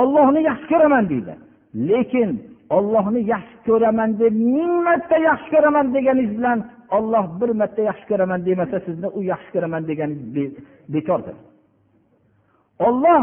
Ollohni 0.00 0.40
yaxshi 0.50 0.66
ko'raman 0.72 1.04
deydi. 1.12 1.32
Lekin 1.90 2.30
ollohni 2.76 3.20
yaxshi 3.34 3.56
ko'raman 3.68 4.10
deb 4.20 4.34
ming 4.56 4.72
marta 4.86 5.16
yaxshi 5.28 5.48
ko'raman 5.54 5.86
deganingiz 5.94 6.32
bilan 6.38 6.58
olloh 6.96 7.24
bir 7.40 7.50
marta 7.60 7.82
yaxshi 7.90 8.06
ko'raman 8.10 8.40
demasa 8.48 8.78
sizni 8.86 9.08
u 9.18 9.20
yaxshi 9.32 9.50
ko'raman 9.54 9.82
deganingiz 9.90 10.50
bekordir. 10.94 11.36
Olloh 12.88 13.22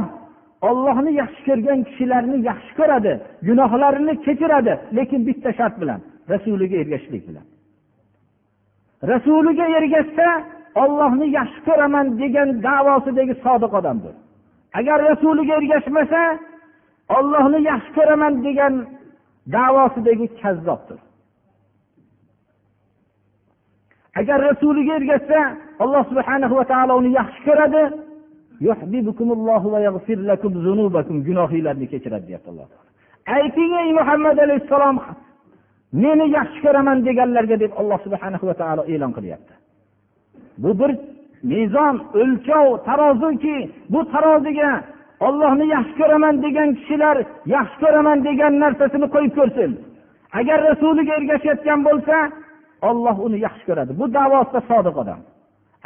ollohni 0.70 1.12
yaxshi 1.22 1.42
ko'rgan 1.48 1.80
kishilarni 1.88 2.38
yaxshi 2.50 2.72
ko'radi 2.80 3.14
gunohlarini 3.48 4.14
kechiradi 4.26 4.74
lekin 4.98 5.20
bitta 5.28 5.50
shart 5.60 5.76
bilan 5.82 6.02
rasuliga 6.32 6.78
ergashishlik 6.84 7.24
bilan. 7.30 7.46
Rasuliga 9.12 9.66
ergashsa 9.80 10.28
ollohni 10.84 11.28
yaxshi 11.38 11.60
ko'raman 11.68 12.08
degan 12.22 12.50
davosidagi 12.68 13.34
sodiq 13.46 13.74
odamdir. 13.80 14.16
Agar 14.80 14.98
rasuliga 15.10 15.54
ergashmasa 15.62 16.22
ollohni 17.18 17.60
yaxshi 17.72 17.92
ko'raman 17.98 18.34
degan 18.48 18.74
davosidagi 19.56 20.28
kazzobdir. 20.42 21.00
Agar 24.20 24.38
rasuliga 24.50 24.94
ergashsa 25.00 25.40
alloh 25.84 26.04
subhanahu 26.12 26.54
va 26.60 26.66
taolo 26.72 26.94
uni 27.02 27.12
yaxshi 27.20 27.42
ko'radi. 27.48 27.84
Gunohinglarni 31.28 31.86
kechiradi 31.92 32.26
deyapti 32.30 32.50
alloh 32.54 32.68
ayting 33.28 33.74
ey 33.84 33.90
muhammad 34.00 34.38
alayhissalom 34.46 34.98
meni 35.94 36.26
yaxshi 36.38 36.60
ko'raman 36.66 36.98
deganlarga 37.08 37.58
deb 37.64 37.72
alloh 37.80 38.00
subhanahu 38.06 38.46
va 38.50 38.56
taolo 38.62 38.84
e'lon 38.94 39.12
qilyapti. 39.18 39.54
Bu 40.64 40.70
bir 40.80 40.92
mezon 41.52 41.96
o'lchov 42.22 42.66
taroziki 42.88 43.56
bu 43.94 44.00
taroziga 44.14 44.72
ollohni 45.28 45.66
yaxshi 45.76 45.96
ko'raman 46.02 46.36
degan 46.46 46.70
kishilar 46.78 47.18
yaxshi 47.56 47.78
ko'raman 47.84 48.18
degan 48.28 48.54
narsasini 48.64 49.08
qo'yib 49.16 49.34
ko'rsin. 49.40 49.72
Agar 50.40 50.60
rasuliga 50.70 51.14
ergashayotgan 51.20 51.80
bo'lsa 51.88 52.16
olloh 52.90 53.16
uni 53.26 53.38
yaxshi 53.48 53.64
ko'radi. 53.70 53.92
Bu 54.00 54.06
davosida 54.18 54.62
sodiq 54.70 54.96
odam. 55.04 55.20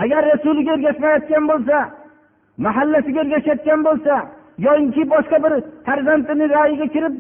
Agar 0.04 0.22
rasuliga 0.34 0.72
ergashmayotgan 0.78 1.44
bo'lsa 1.52 1.78
mahallasiga 2.66 3.20
ergashayotgan 3.26 3.82
bo'lsa 3.88 4.14
yoinki 4.66 5.04
boshqa 5.14 5.38
bir 5.44 5.54
farzandini 5.88 6.46
rayiga 6.56 6.88
kirib 6.96 7.14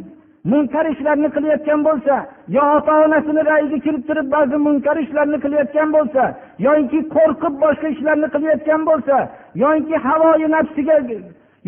munkar 0.52 0.86
ishlarni 0.94 1.30
qilayotgan 1.36 1.82
bo'lsa 1.88 2.16
yo 2.56 2.64
ota 2.78 2.94
onasini 3.06 3.42
rayiga 3.50 3.78
kirib 3.86 4.04
turib 4.10 4.28
ba'zi 4.36 4.58
munkar 4.68 4.98
ishlarni 5.06 5.38
qilayotgan 5.44 5.90
bo'lsa 5.96 6.24
yoinki 6.66 7.00
qo'rqib 7.16 7.54
boshqa 7.64 7.88
ishlarni 7.96 8.28
qilayotgan 8.36 8.82
bo'lsa 8.90 9.16
yoinki 9.64 9.96
havoyi 10.08 10.48
nafsiga 10.56 10.98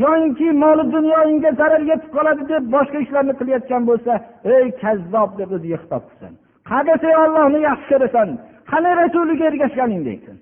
yoinki 0.04 0.48
moli 0.64 0.84
dunyoingga 0.96 1.52
zarar 1.60 1.84
yetib 1.92 2.10
qoladi 2.16 2.44
deb 2.54 2.64
boshqa 2.76 2.98
ishlarni 3.06 3.34
qilayotgan 3.40 3.84
bo'lsa 3.90 4.14
ey 4.56 4.66
kazzob 4.82 5.30
deb 5.40 5.50
o'ziga 5.56 5.78
xitob 5.84 6.04
qilsin 6.10 6.34
qani 6.70 6.94
sen 7.02 7.16
ollohni 7.24 7.60
yaxshi 7.70 7.88
ko'rasan? 7.92 8.30
Qani 8.72 8.92
rasuliga 9.02 9.46
ergashganing 9.52 10.02
deysin. 10.10 10.38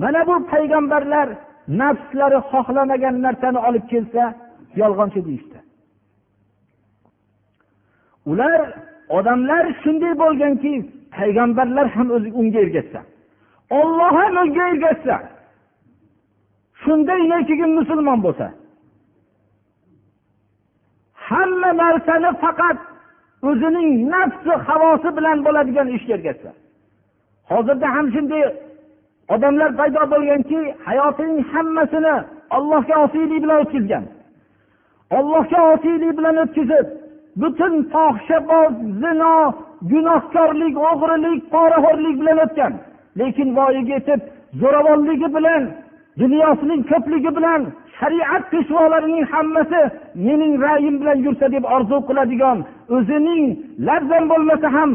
Mana 0.00 0.20
bu 0.28 0.34
payg'ambarlar 0.52 1.28
nafslari 1.68 2.38
xohlamagan 2.50 3.14
narsani 3.22 3.58
olib 3.68 3.84
kelsa 3.92 4.34
yolg'onchi 4.80 5.20
deyishdi. 5.26 5.58
Ular 8.30 8.60
odamlar 9.08 9.64
shunday 9.82 10.12
bo'lganki 10.22 10.72
payg'ambarlar 11.16 11.86
ham 11.96 12.08
o'zi 12.16 12.30
unga 12.40 12.58
ergashsa 12.66 13.00
olloh 13.80 14.12
ham 14.20 14.34
unga 14.42 14.64
ergashsa 14.72 15.16
shunday 16.82 17.20
keyin 17.48 17.70
musulmon 17.78 18.18
bo'lsa 18.26 18.46
hamma 21.28 21.70
narsani 21.82 22.30
faqat 22.44 22.78
o'zining 23.48 23.90
nafsi 24.12 24.52
havosi 24.66 25.08
bilan 25.16 25.38
bo'ladigan 25.46 25.88
ishga 25.96 26.12
ergashsa 26.18 26.50
hozirda 27.50 27.86
ham 27.96 28.06
shunday 28.14 28.42
odamlar 29.34 29.70
paydo 29.78 30.02
bo'lganki 30.12 30.60
hayotining 30.86 31.40
hammasini 31.52 32.14
allohga 32.56 32.94
osiylik 33.04 33.40
bilan 33.44 33.58
o'tkazgan. 33.64 34.04
Ollohga 35.18 35.60
osiylik 35.72 36.12
bilan 36.18 36.36
o'tkazib 36.44 36.86
butun 37.40 37.74
fohishaboz 37.92 38.72
zino 39.02 39.34
gunohkorlik 39.90 40.74
o'g'rilik 40.90 41.40
poraxo'rlik 41.54 42.16
bilan 42.20 42.38
o'tgan. 42.44 42.72
Lekin 43.18 43.48
voyaga 43.56 43.92
yetib 43.98 44.20
zo'ravonligi 44.60 45.28
bilan 45.36 45.62
dunyosining 46.22 46.82
ko'pligi 46.90 47.30
bilan 47.38 47.60
shariat 47.98 48.44
peshvolarining 48.52 49.24
hammasi 49.32 49.80
mening 50.26 50.54
ra'yim 50.66 50.94
bilan 51.00 51.18
yursa 51.26 51.46
deb 51.54 51.64
orzu 51.74 51.96
qiladigan 52.08 52.58
o'zining 52.96 53.44
lafzan 53.88 54.24
bo'lmasa 54.32 54.68
ham 54.76 54.90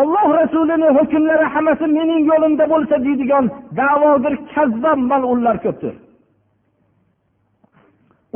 olloh 0.00 0.28
rasulini 0.40 0.88
hukmlari 0.98 1.46
hammasi 1.54 1.86
mening 1.96 2.22
yo'limda 2.30 2.64
bo'lsa 2.72 2.94
deydigan 3.06 3.44
da'vogar 3.78 4.34
kazzob 4.54 4.98
malullar 5.10 5.56
ko'pdir. 5.64 5.94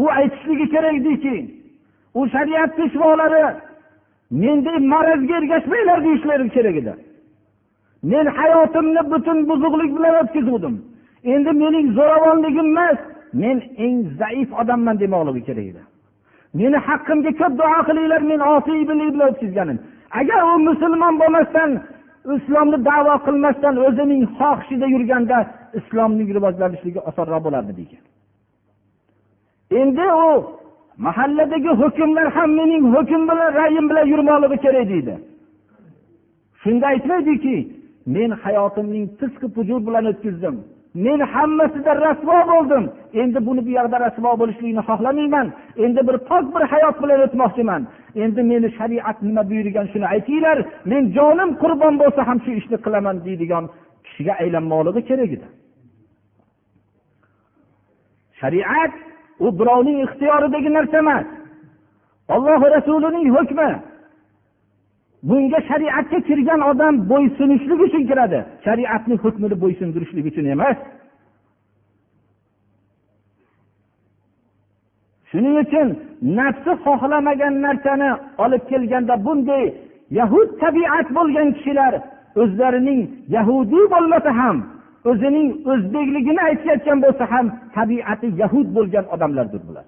U 0.03 0.05
aytishligi 0.19 0.67
kerak 0.75 0.95
ediki 1.01 1.37
u 2.19 2.21
shariat 2.35 2.71
peshvolari 2.79 3.45
menday 4.43 4.79
marazga 4.93 5.35
ergashmanglar 5.41 5.99
deyishlari 6.07 6.49
kerak 6.57 6.77
edi. 6.83 6.95
Men 8.11 8.27
hayotimni 8.39 9.03
butun 9.13 9.39
buzuqlik 9.49 9.91
bilan 9.97 10.15
o'tkazuvdim. 10.23 10.75
Endi 11.33 11.53
mening 11.63 11.87
zo'ravonligim 11.99 12.69
emas 12.73 12.99
men 13.43 13.57
eng 13.85 13.97
zaif 14.21 14.49
odamman 14.61 14.97
demoqligi 15.03 15.43
kerak 15.49 15.67
edi. 15.73 15.83
Meni 16.59 16.79
haqqimga 16.89 17.33
ko'p 17.41 17.53
duo 17.61 17.79
qilinglar 17.89 18.23
men 18.31 18.41
osiybilik 18.55 19.11
bilan 19.15 19.29
o'tkazganim. 19.33 19.79
Agar 20.21 20.41
u 20.55 20.59
musulmon 20.69 21.15
bo'lmasdan 21.21 21.71
islomni 22.37 22.79
davo 22.91 23.15
qilmasdan 23.27 23.75
o'zining 23.87 24.23
xohishida 24.39 24.87
yurganda 24.95 25.39
islomning 25.79 26.29
rivojlanishligi 26.37 27.01
osonroq 27.11 27.43
bo'lardi 27.47 27.73
degan. 27.81 28.03
Endi 29.81 30.07
u 30.27 30.31
mahalladagi 31.07 31.71
hukmlar 31.83 32.27
ham 32.37 32.51
mening 32.61 32.85
hukm 32.95 33.23
bilan 33.31 33.51
ra'yim 33.61 33.87
bilan 33.91 34.07
yurmoqligi 34.13 34.57
kerak 34.65 34.87
deydi. 34.93 35.15
Shunda 36.63 36.87
aytmaydiki 36.93 37.57
men 38.15 38.31
hayotimning 38.43 39.07
fisqi 39.19 39.47
pujur 39.57 39.81
bilan 39.87 40.05
o'tkazdim. 40.13 40.57
Men 41.05 41.21
hammasida 41.35 41.93
rasvo 42.07 42.39
bo'ldim. 42.53 42.85
Endi 43.23 43.39
buni 43.47 43.61
bu 43.67 43.71
yoqda 43.79 43.97
rasvo 44.07 44.31
bo'lishlikni 44.41 44.83
xohlamayman. 44.89 45.47
Endi 45.85 46.01
bir 46.09 46.17
pok 46.29 46.45
bir 46.55 46.63
hayot 46.73 46.97
bilan 47.03 47.21
o'tmoqchiman. 47.27 47.83
Endi 48.23 48.43
meni 48.51 48.69
shariat 48.79 49.19
nima 49.29 49.43
buyurgan 49.51 49.87
shuni 49.93 50.07
aytinglar. 50.15 50.59
Men 50.91 51.03
jonim 51.17 51.51
qurbon 51.63 51.95
bo'lsa 52.03 52.21
ham 52.29 52.39
shu 52.45 52.51
ishni 52.61 52.77
qilaman 52.85 53.17
deydigan 53.27 53.65
kishiga 54.07 54.33
aylanmoqligi 54.43 55.03
kerak 55.09 55.31
edi. 55.37 55.47
Shariat 58.41 58.95
u 59.45 59.49
birovning 59.59 59.99
ixtiyoridagi 60.07 60.71
narsa 60.77 60.97
emas. 61.05 61.27
Olloh 62.35 62.61
rasulining 62.75 63.29
hukmi. 63.37 63.71
Bunga 65.29 65.61
shariatga 65.71 66.19
kirgan 66.29 66.61
odam 66.71 66.95
bo'ysunishlik 67.11 67.81
uchun 67.87 68.05
kiradi. 68.11 68.39
Shariatni 68.67 69.15
hukmini 69.25 69.57
bo'ysundirishlik 69.63 70.25
uchun 70.31 70.47
emas. 70.55 70.77
Shuning 75.31 75.57
uchun 75.65 75.89
nafsi 76.39 76.73
xohlamagan 76.85 77.55
narsani 77.67 78.11
olib 78.45 78.63
kelganda 78.71 79.15
bunday 79.27 79.65
yahud 80.19 80.49
tabiat 80.63 81.07
bo'lgan 81.17 81.49
kishilar 81.57 81.93
o'zlarining 82.43 83.01
yahudiy 83.37 83.85
bo'lmasa 83.95 84.31
ham 84.41 84.57
o'zining 85.11 85.49
o'zbekligini 85.73 86.43
aytayotgan 86.49 86.99
bo'lsa 87.05 87.25
ham 87.33 87.47
tabiati 87.77 88.29
yahud 88.43 88.69
bo'lgan 88.77 89.05
odamlardir 89.15 89.63
bular. 89.69 89.87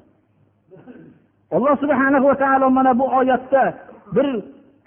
Alloh 1.56 1.74
subhana 1.82 2.18
va 2.26 2.34
taolo 2.42 2.66
mana 2.78 2.92
bu 3.00 3.06
oyatda 3.20 3.62
bir 4.16 4.28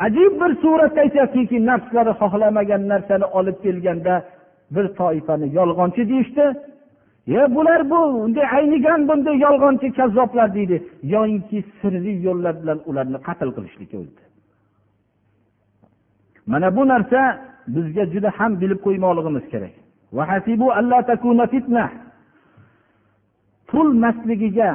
ajib 0.06 0.34
bir 0.42 0.52
suratda 0.62 1.00
aytyaptiki 1.06 1.58
nafslari 1.70 2.12
xohlamagan 2.22 2.84
narsani 2.92 3.26
olib 3.40 3.58
kelganda 3.66 4.14
bir 4.76 4.86
toifani 5.00 5.48
yolg'onchi 5.58 6.02
deyishdi. 6.12 6.46
Ye 7.28 7.56
bular 7.56 7.90
bu 7.90 8.00
bunday 8.14 8.46
aynigan 8.58 9.08
bunday 9.08 9.36
yolg'onchi 9.46 9.94
kazzoblar 9.94 10.54
deydi. 10.54 10.78
Yoyinki 11.04 11.64
sirli 11.82 12.14
yo'llar 12.28 12.54
bilan 12.62 12.80
ularni 12.90 13.18
qatl 13.28 13.50
qilishlikka 13.56 13.98
o'tdi 14.04 14.24
mana 16.52 16.76
bu 16.76 16.88
narsa 16.88 17.22
bizga 17.68 18.06
juda 18.14 18.30
ham 18.38 18.52
bilib 18.62 18.80
qo'ymoqligimiz 18.86 19.46
kerak. 19.54 19.74
Pul 23.70 23.88
mastligiga 24.04 24.72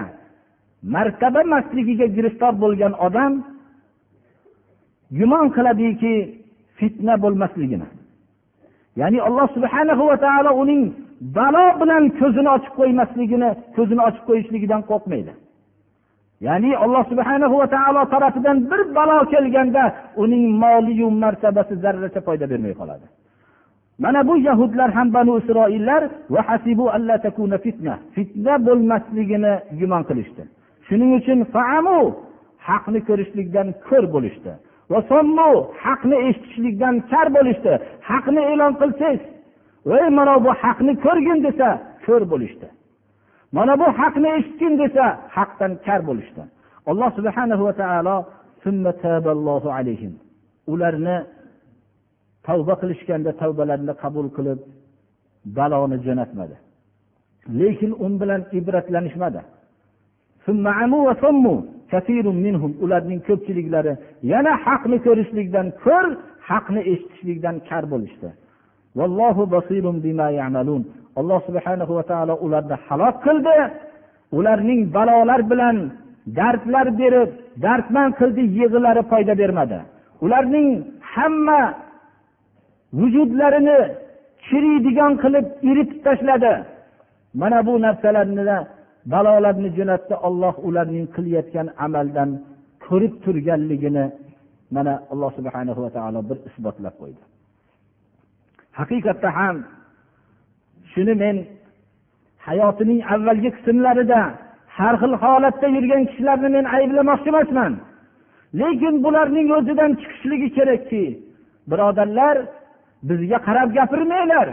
martaba 0.94 1.42
mastligiga 1.54 2.06
giriftor 2.16 2.52
bo'lgan 2.62 2.92
odam 3.06 3.32
gumon 5.18 5.46
qiladiki 5.56 6.14
fitna 6.78 7.14
bo'lmasligini. 7.22 7.88
Ya'ni 9.00 9.18
alloh 9.28 9.48
subhanahu 9.56 10.02
va 10.11 10.16
taolo 10.24 10.50
uning 10.62 10.82
balo 11.20 11.64
bilan 11.81 12.05
ko'zini 12.20 12.50
ochib 12.57 12.72
qo'ymasligini 12.81 13.50
ko'zini 13.76 14.02
ochib 14.09 14.24
qo'yishligidan 14.29 14.83
qo'rqmaydi. 14.90 15.33
Ya'ni 16.46 16.70
alloh 16.85 17.02
subhana 17.11 17.46
va 17.61 17.66
taolo 17.74 18.02
tarafidan 18.14 18.57
bir 18.70 18.81
balo 18.96 19.16
kelganda 19.33 19.85
uning 20.22 20.44
moliyu 20.62 21.09
martabasi 21.22 21.74
zarracha 21.85 22.20
foyda 22.26 22.46
bermay 22.50 22.74
qoladi. 22.81 23.07
Mana 23.98 24.29
bu 24.29 24.35
yahudlar 24.48 24.90
ham 24.96 25.09
banu 25.14 25.33
isroillar 25.40 26.02
fitna. 27.64 27.94
Bo'lmasligini 28.66 29.52
gumon 29.81 30.02
qilishdi. 30.09 30.42
Shuning 30.87 31.11
uchun 31.18 31.38
faamu 31.55 31.98
haqni 32.68 33.00
ko'rishlikdan 33.09 33.68
ko'r 33.88 34.05
bo'lishdi. 34.14 34.52
Haqni 35.87 36.16
eshitishlikdan 36.29 36.94
kar 37.11 37.26
bo'lishdi. 37.37 37.72
Haqni 38.11 38.42
e'lon 38.52 38.72
qilsangiz 38.81 39.22
voy 39.88 40.05
mana 40.18 40.35
bu 40.44 40.51
haqni 40.62 40.92
ko'rgin 41.05 41.38
desa 41.46 41.68
ko'r 42.07 42.22
bo'lishdi. 42.33 42.66
Mana 43.57 43.75
bu 43.81 43.87
haqni 44.01 44.29
eshitgin 44.38 44.75
desa 44.83 45.05
haqdan 45.37 45.72
kar 45.87 46.01
bo'lishdi. 46.09 46.42
Alloh 46.90 47.11
subhana 47.18 47.55
va 47.66 47.72
taolo 47.83 48.16
ularni 50.72 51.16
tavba 52.46 52.75
qilishganda 52.81 53.31
tavbalarini 53.42 53.94
qabul 54.03 54.27
qilib 54.37 54.61
baloni 55.57 55.96
jo'natmadi. 56.07 56.57
Lekin 57.61 57.90
u 58.05 58.07
bilan 58.20 58.42
ibratlanishmadi. 58.59 59.40
Ularning 62.85 63.20
ko'pchiliklari 63.29 63.92
yana 64.33 64.53
haqni 64.66 64.99
ko'rishlikdan 65.07 65.66
ko'r 65.85 66.07
haqni 66.51 66.81
eshitishlikdan 66.92 67.57
kar 67.68 67.85
bo'lishdi. 67.92 68.29
Alloh 71.20 71.40
subhanahu 71.48 71.92
va 71.98 72.04
taolo 72.11 72.35
ularni 72.46 72.76
halok 72.87 73.16
qildi. 73.26 73.56
Ularning 74.38 74.80
balolar 74.96 75.40
bilan 75.50 75.76
dardlar 76.38 76.87
berib 77.00 77.30
dardman 77.64 78.09
qildi 78.20 78.42
yig'ilari 78.59 79.02
foyda 79.11 79.35
bermadi. 79.40 79.78
Ularning 80.24 80.68
hamma 81.14 81.62
vujudlarini 83.00 83.78
chiriydigan 84.46 85.12
qilib 85.22 85.46
eritib 85.70 86.00
tashladi. 86.06 86.54
Mana 87.40 87.59
bu 87.66 87.72
narsalarni 87.87 88.42
balolarni 89.12 89.68
jo'natdi. 89.78 90.14
Olloh 90.28 90.54
ularning 90.68 91.06
qilayotgan 91.16 91.66
amaldan 91.87 92.30
ko'rib 92.87 93.14
turganligini 93.24 94.04
mana 94.76 94.94
alloh 95.12 95.30
subhanahu 95.38 95.80
va 95.85 95.90
taolo 95.96 96.20
bir 96.28 96.38
isbotlab 96.48 96.94
qo'ydi. 97.02 97.22
Haqiqatda 98.79 99.29
ham 99.39 99.57
shuni 100.93 101.15
men 101.23 101.37
hayotining 102.49 103.01
avvalgi 103.15 103.51
qismlarida 103.57 104.21
har 104.79 104.95
xil 105.03 105.12
holatda 105.23 105.67
yurgan 105.77 106.03
kishilarni 106.11 106.49
men 106.57 106.65
ayblamoqchi 106.77 107.29
emasman. 107.33 107.73
Lekin 108.61 108.95
bularning 109.05 109.49
o'zidan 109.59 109.91
chiqishligi 110.01 110.49
kerakki 110.57 111.05
birodarlar 111.71 112.37
bizga 113.09 113.39
qarab 113.47 113.69
gapirmanglar. 113.79 114.49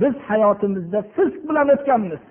Biz 0.00 0.14
hayotimizda 0.28 1.00
fisq 1.14 1.42
bilan 1.48 1.66
o'tganmiz. 1.74 2.22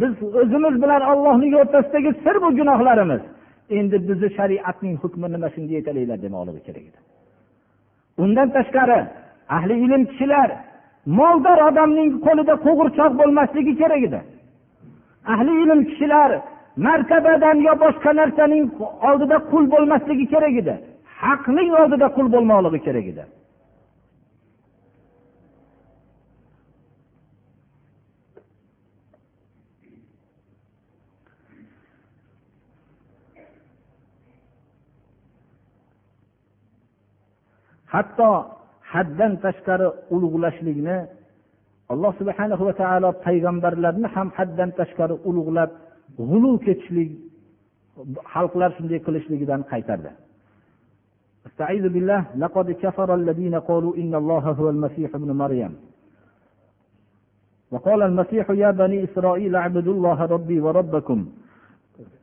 Biz 0.00 0.12
o'zimiz 0.40 0.74
bilan 0.82 1.02
ollohning 1.12 1.52
o'rtasidagi 1.60 2.10
sir 2.24 2.36
bu 2.44 2.48
gunohlarimiz. 2.58 3.22
Endi 3.78 3.96
bizni 4.08 4.28
shariatning 4.38 4.94
hukmi 5.02 5.26
nima 5.34 5.48
shunga 5.54 5.74
yetalinglar 5.78 6.18
demoqligi 6.26 6.60
kerak 6.66 6.84
edi. 6.90 6.98
Undan 8.22 8.48
tashqari 8.56 8.98
ahli 9.56 9.74
ilm 9.84 10.02
kishilar 10.10 10.48
moldor 11.18 11.58
odamning 11.68 12.10
qo'lida 12.26 12.54
qo'g'irchoq 12.66 13.12
bo'lmasligi 13.20 13.74
kerak 13.80 14.02
edi. 14.08 14.20
Ahli 15.34 15.52
ilm 15.62 15.80
kishilar 15.90 16.30
martabadan 16.86 17.56
yo 17.68 17.74
boshqa 17.84 18.10
narsaning 18.20 18.64
oldida 19.08 19.36
qul 19.50 19.64
bo'lmasligi 19.74 20.26
kerak 20.32 20.54
edi. 20.62 20.74
Haqning 21.22 21.70
oldida 21.80 22.06
qul 22.16 22.26
bo'lmoqligi 22.34 22.80
kerak 22.86 23.06
edi. 23.12 23.24
Hatto 37.92 38.28
haddan 38.94 39.32
tashqari 39.44 39.88
ulug'lashlikni 40.14 40.96
alloh 41.92 42.12
subhana 42.20 42.54
va 42.68 42.72
taolo 42.82 43.08
payg'ambarlarni 43.26 44.08
ham 44.14 44.28
haddan 44.38 44.70
tashqari 44.80 45.14
ulug'lab 45.28 45.70
g'ulu 46.18 46.52
ketishlik 46.66 47.10
xalqlar 48.34 48.70
shunday 48.76 48.98
qilishligidan 49.06 49.60
qaytardi. 49.72 50.12
استعيذ 51.48 51.84
بالله 51.88 52.20
لقد 52.36 52.66
كفر 52.70 53.14
الذين 53.14 53.54
قالوا 53.68 53.96
إن 53.96 54.14
الله 54.14 54.44
هو 54.58 54.70
المسيح 54.70 55.10
ابن 55.14 55.30
مريم 55.42 55.72
وقال 57.72 58.02
المسيح 58.02 58.50
يا 58.50 58.70
بني 58.70 59.04
إسرائيل 59.04 59.56
اعبدوا 59.56 59.94
الله 59.94 60.18
ربي 60.34 60.60
وربكم 60.60 61.18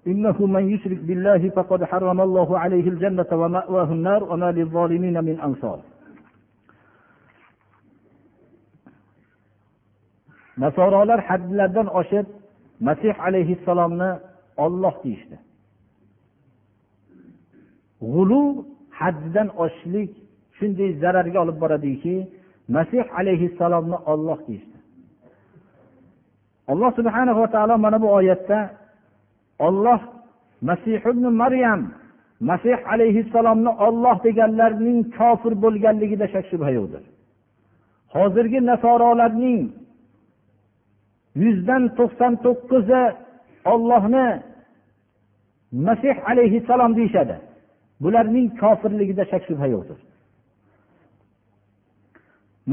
إنه 0.08 0.46
من 0.46 0.70
يشرك 0.70 0.98
بالله 0.98 1.50
فقد 1.50 1.84
حرم 1.84 2.22
الله 2.22 2.60
عليه 2.60 2.90
الجنة 2.90 3.26
ومأواه 3.32 3.92
النار 3.92 4.24
وما 4.24 4.52
للظالمين 4.52 5.24
من 5.24 5.40
أنصار 5.40 5.80
nasorolar 10.64 11.20
haddlardan 11.30 11.88
oshib 12.00 12.28
masih 12.88 13.14
alayhissalomni 13.28 14.12
olloh 14.64 14.96
deyishdi. 15.04 15.38
G'ulu 18.14 18.42
haddidan 19.00 19.48
oshishlik 19.64 20.12
shunday 20.58 20.90
zararga 21.02 21.38
olib 21.44 21.58
boradiki 21.64 22.16
masih 22.76 23.04
alayhissalomni 23.20 23.98
olloh 24.12 24.40
deyishdi. 24.48 24.78
Alloh 26.72 26.92
subhana 27.00 27.32
va 27.40 27.48
taolo 27.54 27.76
mana 27.86 27.98
bu 28.04 28.08
oyatda 28.20 28.60
olloh 29.68 30.00
masih 30.70 31.00
ibn 31.12 31.24
maryam 31.42 31.82
masih 32.50 32.78
alayhissalomni 32.94 33.72
olloh 33.88 34.16
deganlarning 34.24 35.00
kofir 35.18 35.54
bo'lganligida 35.64 36.26
shak 36.34 36.46
shubha 36.52 36.70
yo'qdir. 36.78 37.04
Hozirgi 38.16 38.60
nasorolarning 38.72 39.60
yuzdan 41.36 41.84
to'qson 41.98 42.34
to'qqizi 42.46 43.04
ollohni 43.74 44.28
masih 45.72 46.16
alayhissalom 46.30 46.96
deyishadi. 46.96 47.36
Bularning 48.04 48.48
kofirligida 48.62 49.24
shak 49.32 49.44
shubha 49.48 49.68
yo'qdir. 49.76 50.00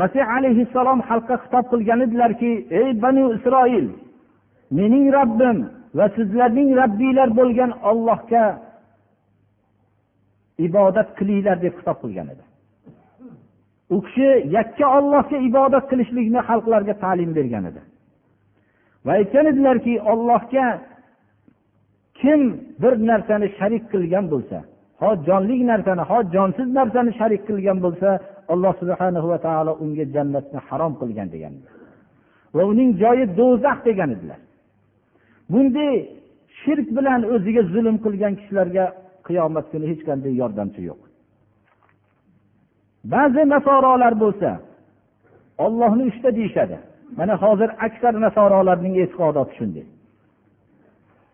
Masih 0.00 0.24
alayhissalom 0.36 1.00
xalqqa 1.08 1.36
xitob 1.42 1.64
qilgan 1.72 2.00
edilarki 2.06 2.52
ey 2.80 2.88
banu 3.02 3.24
isroil 3.36 3.86
mening 4.78 5.04
robbim 5.16 5.58
va 5.98 6.06
sizlarning 6.16 6.68
rabbiylar 6.82 7.28
bo'lgan 7.38 7.70
ollohga 7.90 8.44
ibodat 10.66 11.08
qilinglar 11.18 11.56
deb 11.64 11.74
xitob 11.78 11.98
qilgan 12.02 12.28
edi. 12.34 12.44
U 13.94 13.96
kishi 14.06 14.30
yakka 14.56 14.86
ollohga 14.98 15.36
ibodat 15.48 15.84
qilishlikni 15.90 16.40
xalqlarga 16.48 16.94
ta'lim 17.04 17.30
bergan 17.38 17.64
edi. 17.70 17.80
Va 19.06 19.12
aytgan 19.18 19.46
edilarki 19.52 19.94
ollohga 20.12 20.66
kim 22.20 22.40
bir 22.82 22.94
narsani 23.10 23.48
sharik 23.58 23.84
qilgan 23.92 24.24
bo'lsa 24.32 24.58
ho 25.00 25.10
jonli 25.28 25.56
narsani 25.72 26.02
ho 26.10 26.18
jonsiz 26.34 26.68
narsani 26.78 27.12
sharik 27.20 27.42
qilgan 27.48 27.78
bo'lsa 27.84 28.08
alloh 28.52 28.72
subhana 28.80 29.20
va 29.30 29.38
taolo 29.46 29.72
unga 29.84 30.04
jannatni 30.14 30.58
harom 30.68 30.92
qilgan 31.00 31.28
degan 31.34 31.54
va 32.56 32.62
uning 32.72 32.90
joyi 33.02 33.24
do'zax 33.38 33.78
degan 33.88 34.10
edilar. 34.16 34.40
Bunday 35.52 35.92
shirk 36.60 36.88
bilan 36.96 37.20
o'ziga 37.34 37.62
zulm 37.74 37.96
qilgan 38.04 38.32
kishilarga 38.38 38.84
qiyomat 39.26 39.66
kuni 39.72 39.86
hech 39.90 40.02
qanday 40.08 40.32
yordamchi 40.42 40.80
yo'q. 40.88 41.00
Ba'zi 43.14 43.42
nasorolar 43.54 44.14
bo'lsa 44.24 44.50
ollohni 45.64 46.04
uchta 46.10 46.28
deyishadi. 46.38 46.78
Mana 47.18 47.34
hozir 47.42 47.70
aksar 47.86 48.14
nasorolarning 48.24 48.94
e'tiqodoti 49.02 49.52
shunday 49.58 49.86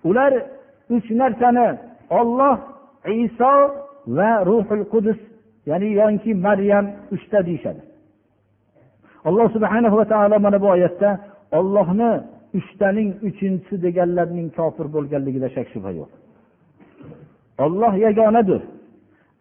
ular 0.08 0.32
uch 0.94 1.08
narsani 1.22 1.68
olloh 2.20 2.56
iso 3.24 3.52
va 4.16 4.30
ruhul 4.48 4.84
qudus 4.92 5.18
ya'ni 5.70 5.88
yoki 6.00 6.30
maryam 6.46 6.86
uchta 7.14 7.38
deyishadi. 7.46 7.82
Alloh 9.28 9.46
subhana 9.56 9.88
va 9.96 10.04
taolo 10.12 10.36
mana 10.46 10.58
bu 10.62 10.66
oyatda 10.74 11.10
ollohni 11.58 12.10
uchtaning 12.58 13.10
uchinchisi 13.28 13.74
deganlarning 13.86 14.48
kofir 14.58 14.86
bo'lganligida 14.94 15.48
shak 15.56 15.66
shubha 15.74 15.90
yo'q. 15.98 16.10
Olloh 17.64 17.92
yagonadir. 18.06 18.62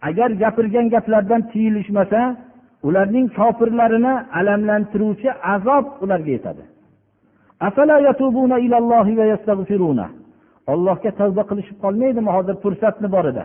Agar 0.10 0.30
gapirgan 0.44 0.88
gaplardan 0.96 1.42
tiyilishmasa 1.52 2.20
ularning 2.88 3.28
kofirlarini 3.38 4.14
alamlantiruvchi 4.40 5.30
azob 5.54 5.86
ularga 6.04 6.32
yetadi. 6.38 6.64
Ollohga 10.74 11.12
tavba 11.20 11.44
qilishib 11.50 11.78
qolmaydimi 11.84 12.30
hozir 12.36 12.56
fursatni 12.64 13.08
borida? 13.16 13.44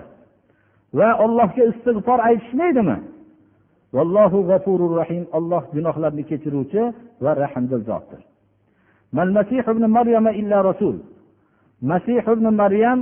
Va 0.98 1.08
allohga 1.24 1.62
istig'for 1.72 2.18
aytishmaydimi? 2.28 2.96
Vallohu 3.96 4.38
g'afurur 4.50 4.92
rahim 5.00 5.24
olloh 5.38 5.62
gunohlarni 5.74 6.24
kechiruvchi 6.30 6.82
va 7.24 7.32
rahmdil 7.42 7.82
zotdir. 7.88 8.20
Masih 9.18 9.62
ibn 9.72 9.84
maryam 9.96 10.26
illa 10.40 10.58
rasul. 10.70 10.96
Masih 11.90 12.22
ibn 12.32 12.46
maryam 12.62 12.98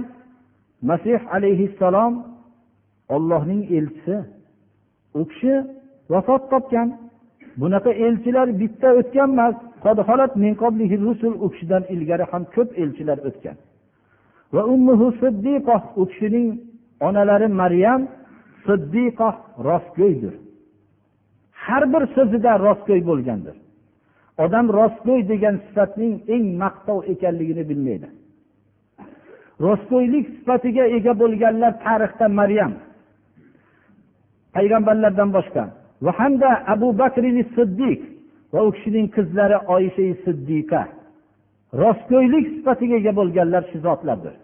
masih 0.90 1.20
alayhissalom 1.36 2.12
ollohning 3.14 3.62
elchisi. 3.76 4.16
U 5.18 5.22
kishi 5.30 5.54
vafot 6.12 6.42
topgan. 6.52 6.88
Bunaqa 7.60 7.90
elchilar 8.06 8.48
bitta 8.60 8.88
o'tgan 9.00 9.30
emas. 9.34 9.54
U 11.44 11.48
kishidan 11.52 11.82
ilgari 11.94 12.24
ham 12.30 12.42
ko'p 12.54 12.68
elchilar 12.82 13.18
o'tgan. 13.28 13.56
Va 14.54 14.62
ummuhu 14.74 15.06
siddiqoh 15.22 15.82
u 16.00 16.02
kishining 16.10 16.48
onalari 17.08 17.48
maryam 17.62 18.00
siddiqoh 18.66 19.34
rostgo'ydir. 19.68 20.34
Har 21.64 21.82
bir 21.92 22.02
so'zida 22.14 22.52
rostgo'y 22.66 23.02
bo'lgandir. 23.10 23.56
Odam 24.44 24.66
rostgo'y 24.78 25.22
degan 25.32 25.56
sifatning 25.66 26.14
eng 26.34 26.44
maqtov 26.62 26.98
ekanligini 27.12 27.64
bilmaydi. 27.70 28.08
Rostgo'ylik 29.66 30.26
sifatiga 30.36 30.84
ega 30.96 31.12
bo'lganlar 31.22 31.72
tarixda 31.84 32.26
maryam 32.40 32.72
payg'ambarlardan 34.56 35.30
boshqa 35.36 35.64
va 36.02 36.12
hamda 36.18 36.50
abu 36.74 36.88
bakr 36.98 37.24
siddiq 37.56 38.00
va 38.52 38.60
u 38.66 38.70
kishining 38.76 39.06
qizlari 39.16 39.58
oyisha 39.74 40.04
siddiqa. 40.24 40.82
Rostgo'ylik 41.82 42.46
sifatiga 42.56 42.96
ega 43.00 43.12
bo'lganlar 43.20 43.62
shu 43.70 43.78
zotlardir. 43.86 44.34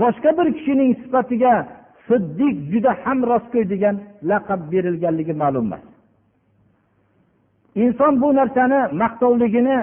Boshqa 0.00 0.30
bir 0.38 0.48
kishining 0.58 0.90
sifatiga 1.02 1.54
siddiq 2.08 2.54
juda 2.72 2.92
ham 3.04 3.18
rostgo'y 3.30 3.64
degan 3.72 3.96
laqab 4.30 4.60
berilganligi 4.72 5.34
ma'lum 5.42 5.66
emas. 5.68 5.84
Inson 7.84 8.12
bu 8.22 8.28
narsani 8.38 8.80
maqtovligini 9.02 9.78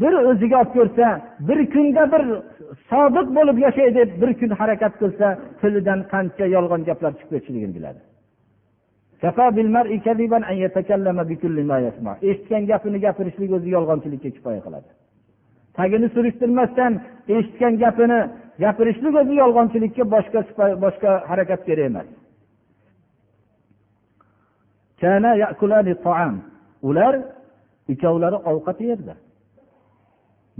bir 0.00 0.12
o'ziga 0.30 0.56
olib 0.62 0.72
ko'rsa 0.76 1.06
bir 1.48 1.58
kunda 1.74 2.02
bir 2.12 2.22
sodiq 2.90 3.26
bo'lib 3.36 3.58
yashay 3.66 3.88
deb 3.98 4.10
bir 4.22 4.30
kun 4.40 4.50
harakat 4.60 4.94
qilsa 5.00 5.26
tilidan 5.60 6.00
qancha 6.12 6.46
yolg'on 6.56 6.82
gaplar 6.88 7.12
chiqib 7.18 7.30
ketishligini 7.34 7.74
biladi. 7.78 8.00
Eshitgan 12.30 12.62
gapini 12.70 12.98
gapirishlik 13.06 13.50
o'zi 13.56 13.68
yolg'onchilikka 13.76 14.30
kifoya 14.36 14.60
qiladi. 14.66 14.90
Tagini 15.76 16.08
surishtirmasdan 16.14 16.92
eshitgan 17.36 17.74
gapini 17.82 18.18
gapirishlik 18.64 19.14
o'zi 19.20 19.34
yolg'onchilikka 19.42 20.04
boshqa 20.14 20.40
boshqa 20.84 21.10
harakat 21.30 21.60
kerak 21.68 21.86
emas. 21.90 22.08
Ular 26.88 27.14
ikkovlari 27.92 28.38
ovqat 28.50 28.78
yerdi. 28.88 29.14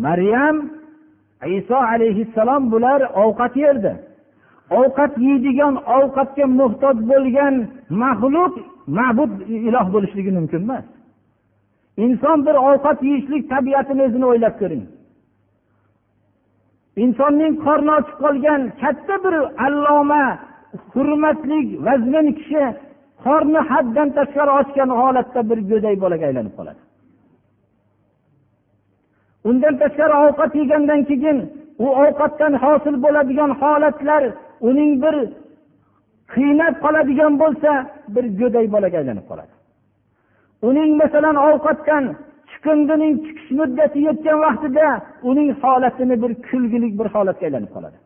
Maryam 0.06 0.56
iso 1.58 1.76
alayhissalom 1.92 2.62
bular 2.72 3.00
ovqat 3.24 3.54
yerdi. 3.64 3.92
Ovqat 4.70 5.12
yeydigan 5.18 5.74
ovqatga 5.96 6.46
muhtoj 6.60 6.96
bo'lgan 7.10 7.54
maxluq 8.02 8.54
ma'bud 8.98 9.32
iloh 9.68 9.86
bo'lishligi 9.94 10.30
mumkin 10.38 10.60
emas. 10.66 10.84
Inson 11.96 12.38
bir 12.46 12.56
ovqat 12.68 12.98
yeyishlik 13.08 13.42
tabiatini 13.52 14.02
o'zini 14.06 14.26
o'ylab 14.32 14.54
ko'ring. 14.60 14.84
Insonning 17.04 17.52
qorni 17.64 17.90
ochib 17.98 18.16
qolgan 18.24 18.60
katta 18.82 19.14
bir 19.24 19.34
alloma 19.66 20.24
hurmatli 20.92 21.58
vazmin 21.86 22.26
kishi 22.38 22.62
qorni 23.24 23.60
haddan 23.70 24.08
tashqari 24.18 24.52
ochgan 24.60 24.90
holatda 25.00 25.40
bir 25.50 25.58
go'dak 25.70 25.96
bolaga 26.04 26.24
aylanib 26.30 26.54
qoladi. 26.58 26.80
Undan 29.48 29.74
tashqari 29.82 30.14
ovqat 30.24 30.52
yegandan 30.60 31.00
keyin 31.10 31.38
u 31.84 31.86
ovqatdan 32.02 32.52
hosil 32.64 32.94
bo'ladigan 33.04 33.50
holatlar 33.60 34.22
uning 34.60 35.02
bir 35.02 35.14
qiynab 36.34 36.74
qoladigan 36.84 37.32
bo'lsa 37.42 37.70
bir 38.14 38.24
go'dak 38.40 38.66
bolaga 38.74 38.96
aylanib 39.02 39.26
qoladi. 39.30 39.52
Uning 40.68 40.90
masalan 41.02 41.36
ovqatdan 41.48 42.04
chiqindining 42.50 43.14
chiqish 43.24 43.50
muddati 43.58 43.98
yetgan 44.08 44.38
vaqtida 44.44 44.86
uning 45.30 45.48
holatini 45.62 46.16
bir 46.22 46.32
kulgilik 46.48 46.92
bir 46.98 47.06
holatga 47.14 47.44
aylanib 47.48 47.70
qoladi. 47.76 47.98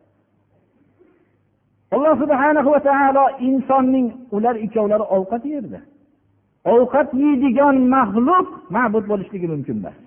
Alloh 1.95 2.15
subhana 2.23 2.61
va 2.73 2.79
taolo 2.89 3.25
insonning 3.47 4.07
ular 4.35 4.55
ikkovlari 4.65 5.05
ovqat 5.17 5.43
yerdi. 5.53 5.79
Ovqat 6.73 7.09
yeydigan 7.23 7.75
maxluq 7.95 8.47
ma'bud 8.75 9.05
bo'lishligi 9.11 9.47
mumkin 9.53 9.77
emas. 9.81 9.97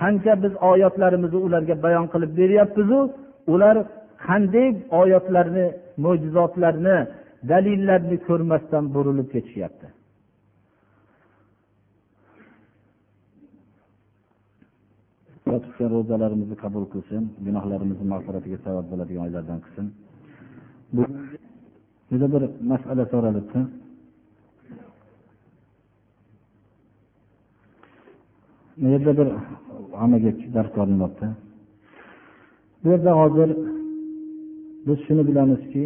Qancha 0.00 0.32
biz 0.42 0.52
oyatlarimizni 0.70 1.38
ularga 1.46 1.74
bayon 1.84 2.06
qilib 2.12 2.32
beryapmizu 2.40 2.98
ular 3.52 3.76
qanday 4.26 4.68
oyatlarni 5.00 5.66
mo'jizotlarni 6.04 6.96
dalillarni 7.50 8.16
ko'rmasdan 8.28 8.84
burilib 8.94 9.28
ketishyapti. 9.34 9.86
Ro'zalarimizni 15.94 16.56
qabul 16.64 16.84
qilsin 16.92 17.22
gunohlarimizni 17.46 18.06
mag'firatiga 18.14 18.58
sabab 18.66 18.86
bo'ladigan 18.90 19.22
oylardan 19.26 19.58
qilsin. 19.64 19.86
Juda 22.10 22.26
bir 22.34 22.42
masala 22.72 23.04
so'ralibdi. 23.12 23.60
Bu 28.80 28.86
yerda 28.92 29.12
bir 29.18 29.28
hammaga 30.00 30.30
dars 30.54 30.70
qolinyapti 30.76 31.26
bu 32.82 32.86
yerda 32.92 33.12
hozir 33.20 33.50
biz 34.86 34.98
shuni 35.06 35.22
bilamizki 35.28 35.84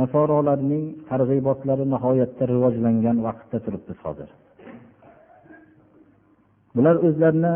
nasorolarning 0.00 0.84
targ'ibotlari 1.10 1.84
nihoyatda 1.94 2.44
rivojlangan 2.52 3.16
vaqtda 3.26 3.58
turibmiz 3.64 3.98
hozir. 4.06 4.28
Bular 6.76 6.96
o'zlarini 7.06 7.54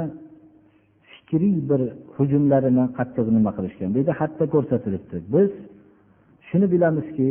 fikriy 1.13 1.57
bir 1.71 1.81
hujumlarini 2.17 2.85
qattiq 2.99 3.27
nima 3.37 3.51
qilishgan. 3.57 3.89
Bu 3.95 3.97
yerda 4.01 4.15
hatto 4.21 4.45
ko'rsatilibdi. 4.55 5.17
Biz 5.35 5.51
shuni 6.49 6.67
bilamizki 6.75 7.29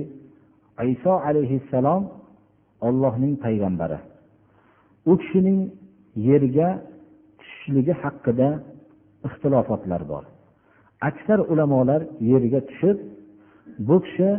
iso 0.93 1.13
alayhissalom 1.29 2.03
ollohning 2.87 3.33
payg'ambari. 3.45 3.97
U 5.11 5.13
kishining 5.21 5.59
yerga 6.15 6.69
tushishligi 7.39 7.93
haqida 8.03 8.49
ixtilofotlar 9.27 10.01
bor. 10.11 10.23
Aksar 11.09 11.39
ulamolar 11.51 12.01
yerga 12.31 12.59
tushib 12.69 12.97
bu 13.87 13.97
kishi 14.05 14.29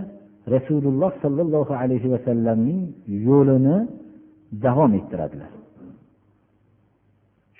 rasululloh 0.54 1.12
sollallohu 1.22 1.72
alayhi 1.82 2.08
vasallamning 2.14 2.82
yo'lini 3.28 3.78
davom 4.64 4.92
ettiradilar. 5.00 5.52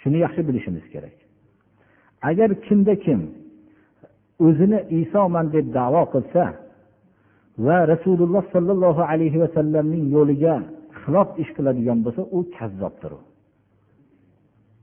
Shuni 0.01 0.19
yaxshi 0.25 0.43
bilishimiz 0.49 0.85
kerak. 0.93 1.17
Agar 2.31 2.51
kimda 2.67 2.95
kim 3.05 3.21
o'zini 4.47 4.79
isoman 5.01 5.47
deb 5.55 5.67
davo 5.79 6.03
qilsa 6.15 6.45
va 7.67 7.79
rasululloh 7.93 8.45
sollallohu 8.55 9.03
alayhi 9.13 9.39
vasallamning 9.45 10.05
yo'liga 10.17 10.55
xilof 11.01 11.29
ish 11.43 11.51
qiladigan 11.57 11.99
bo'lsa 12.05 12.23
u 12.37 12.39
kazzobdir 12.57 13.13
u. 13.19 13.21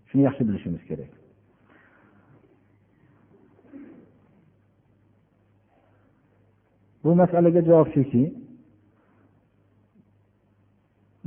shuni 0.09 0.21
yaxshi 0.27 0.43
bilishimiz 0.47 0.83
kerak. 0.89 1.11
Bu 7.03 7.11
masalaga 7.21 7.61
javob 7.69 7.87
shuki 7.95 8.23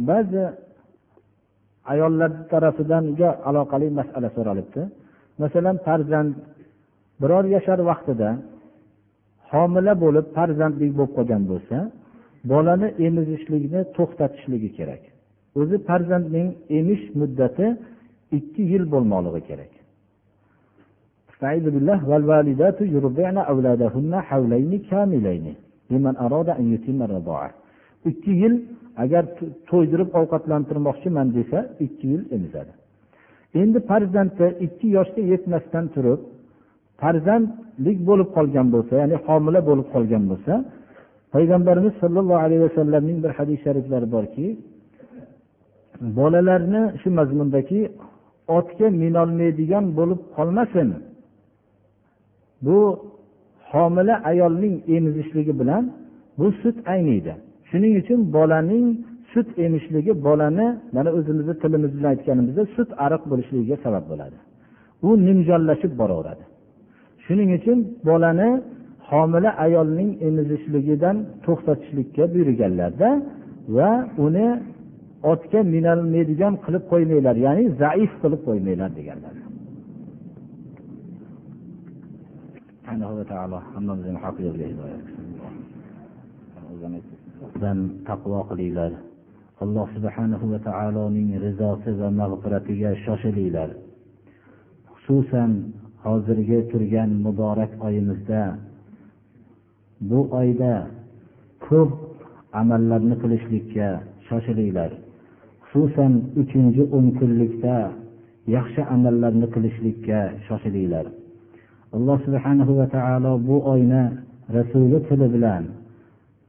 ba'zi 0.09 0.43
ayollar 1.93 2.31
tarafidanga 2.53 3.29
aloqali 3.49 3.87
masala 4.01 4.29
so'ralibdi. 4.37 4.83
Masalan 5.43 5.77
farzand 5.87 6.33
biror 7.23 7.45
yashar 7.57 7.79
vaqtida 7.91 8.29
homila 9.53 9.93
bo'lib 10.05 10.27
farzandlik 10.37 10.93
bo'lib 10.99 11.13
qolgan 11.17 11.43
bo'lsa 11.53 11.77
bolani 12.51 12.89
emizishlikni 13.07 13.81
to'xtatishligi 13.97 14.71
kerak. 14.79 15.03
O'zi 15.61 15.77
farzandning 15.89 16.49
emish 16.79 17.05
muddati 17.21 17.67
ikki 18.39 18.63
yil 18.73 18.85
bo'lmoqligi 18.93 19.43
kerak. 19.49 19.73
Ikki 28.11 28.33
yil 28.43 28.55
agar 29.05 29.25
to'ydirib 29.71 30.09
ovqatlantirmoqchiman 30.21 31.29
desa 31.37 31.59
ikki 31.87 32.07
yil 32.13 32.23
emizadi. 32.37 32.73
Endi 33.61 33.79
farzandni 33.91 34.49
ikki 34.67 34.89
yoshga 34.97 35.23
yetmasdan 35.33 35.87
turib 35.95 36.21
farzandlik 37.03 37.99
bo'lib 38.09 38.29
qolgan 38.37 38.67
bo'lsa 38.75 38.95
ya'ni 39.03 39.17
homila 39.27 39.61
bo'lib 39.69 39.87
qolgan 39.95 40.25
bo'lsa 40.31 40.53
payg'ambarimiz 41.35 41.95
sollallohu 42.03 42.43
alayhi 42.47 42.63
vasallamning 42.69 43.19
bir 43.25 43.31
hadis 43.39 43.59
shariflari 43.65 44.07
borki 44.17 44.47
bolalarni 46.19 46.83
shu 47.01 47.09
mazmundaki 47.19 47.81
otga 48.49 48.87
minolmaydigan 49.03 49.85
bo'lib 49.99 50.21
qolmasin. 50.37 50.89
Bu 52.67 52.79
homila 53.73 54.15
ayolning 54.31 54.75
emizishligi 54.97 55.61
bilan 55.61 55.85
bu 56.39 56.47
sut 56.63 56.77
ayniydi. 56.93 57.33
Shuning 57.71 57.95
uchun 58.03 58.21
bolaning 58.37 58.87
sut 59.33 59.49
emishligi 59.65 60.13
bolani 60.27 60.67
mana 60.95 61.11
o'zimizni 61.19 61.55
tilimiz 61.63 61.93
bilan 61.99 62.11
aytganimizda 62.15 62.63
sut 62.77 62.91
ariq 63.05 63.23
bo'lishligiga 63.31 63.77
sabab 63.85 64.05
bo'ladi. 64.11 64.37
U 65.09 65.11
nimjonlashib 65.27 65.93
boraveradi. 66.01 66.45
Shuning 67.25 67.51
uchun 67.59 67.79
bolani 68.09 68.49
homila 69.11 69.51
ayolning 69.65 70.11
emizishligidan 70.29 71.17
to'xtatishlikka 71.45 72.25
buyurganlarda 72.35 73.09
va 73.77 73.91
uni 74.27 74.47
otga 75.31 75.61
minolmaydigan 75.75 76.55
qilib 76.65 76.85
qo'ymanglar 76.93 77.37
ya'ni 77.47 77.65
zaif 77.83 78.13
qilib 78.23 78.41
qo'ymanglar 78.49 78.91
deganlar. 78.99 79.37
Taqvo 88.09 88.41
qilinglar. 88.51 88.93
Alloh 89.65 89.87
subhanahu 89.97 90.45
va 90.53 90.59
taoloning 90.69 91.29
rizosi 91.45 91.91
va 92.01 92.09
mag'firatiga 92.21 92.91
shoshilinglar. 93.05 93.71
Xususan 94.93 95.51
hozirgi 96.05 96.59
turgan 96.71 97.11
muborak 97.25 97.73
oyimizda 97.87 98.43
bu 100.11 100.21
oyda 100.41 100.73
ko'p 101.67 101.91
amallarni 102.61 103.17
qilishlikka 103.23 103.89
shoshilinglar. 104.29 104.91
Xususan 105.73 106.13
uchinchi 106.41 106.83
o'n 106.97 107.07
kunlikda 107.19 107.77
yaxshi 108.57 108.83
amallarni 108.95 109.47
qilishlikka 109.55 110.19
shoshilinglar. 110.47 111.07
Alloh 111.97 112.19
subhanahu 112.27 112.73
va 112.79 112.87
taolo 112.97 113.33
bu 113.47 113.57
oyni 113.73 114.03
rasuli 114.57 114.99
tili 115.09 115.27
bilan 115.35 115.65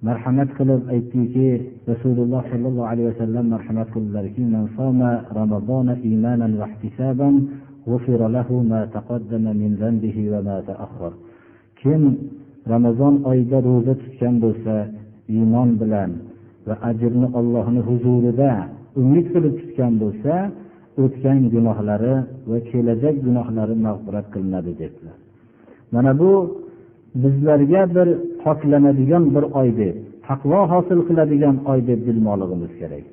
marhamat 0.07 0.49
qilib 0.57 0.81
aytdiki 0.93 1.49
rasululloh 1.91 2.41
sollallohu 2.51 2.89
alayhi 2.91 3.07
vasallam 3.11 3.45
marhamat 3.55 3.87
qildilarki 3.95 4.43
kim 11.81 12.01
ramazon 12.73 13.13
oyida 13.31 13.57
ro'za 13.67 13.93
tutgan 14.01 14.35
bo'lsa 14.43 14.75
iymon 15.35 15.69
bilan 15.81 16.11
va 16.67 16.75
ajrni 16.89 17.27
ollohni 17.39 17.81
huzurida 17.87 18.51
umid 19.01 19.25
qilib 19.33 19.53
tutgan 19.61 19.93
bo'lsa 20.03 20.33
o'tgan 21.03 21.39
gunohlari 21.53 22.15
va 22.49 22.57
kelajak 22.69 23.15
gunohlari 23.25 23.75
mag'firat 23.87 24.25
qilinadi 24.33 24.71
dedilar. 24.81 25.17
Mana 25.93 26.11
bu 26.21 26.31
bizlarga 27.23 27.81
bir 27.95 28.07
poklanadigan 28.43 29.23
bir 29.35 29.43
oy 29.59 29.69
deb 29.81 29.95
taqvo 30.27 30.59
hosil 30.71 30.99
qiladigan 31.07 31.55
oy 31.71 31.79
deb 31.89 31.99
bilmoqligimiz 32.07 32.71
kerak. 32.79 33.05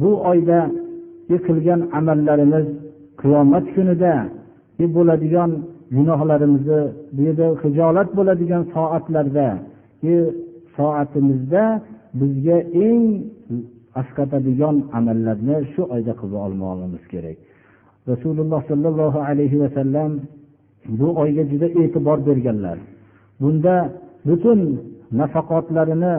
Bu 0.00 0.10
oyda 0.30 0.58
qilgan 1.46 1.80
amallarimiz 1.98 2.66
qiyomat 3.20 3.66
kunida 3.74 4.14
bo'ladigan 4.96 5.50
gunohlarimizni 5.96 6.80
bu 7.14 7.20
yerda 7.26 7.46
hijolat 7.62 8.08
bo'ladigan 8.18 8.62
soatlarda 8.74 9.48
soatimizda 10.76 11.64
bizga 12.20 12.58
eng 12.86 13.04
asqatadigan 14.00 14.76
amallarni 14.98 15.56
shu 15.72 15.82
oyda 15.94 16.12
qilib 16.20 16.38
olmoqligimiz 16.46 17.04
kerak. 17.12 17.38
Rasululloh 18.10 18.60
sollallohu 18.70 19.18
alayhi 19.30 19.56
vasallam 19.62 20.10
bu 20.98 21.08
oyga 21.22 21.42
juda 21.50 21.68
e'tibor 21.80 22.18
berganlar. 22.28 22.78
Bunda 23.40 23.74
butun 24.28 24.60
nafaqotlarini 25.20 26.14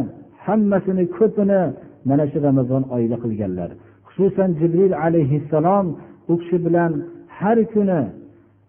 hammasini 0.45 1.05
ko'pini 1.17 1.61
mana 2.09 2.25
shu 2.31 2.37
ramazon 2.47 2.83
oyida 2.95 3.17
qilganlar. 3.23 3.69
Xususan 4.07 4.49
jibril 4.59 4.93
alayhissalom 5.05 5.85
u 6.31 6.33
kishi 6.41 6.57
bilan 6.65 6.91
har 7.39 7.59
kuni 7.73 8.01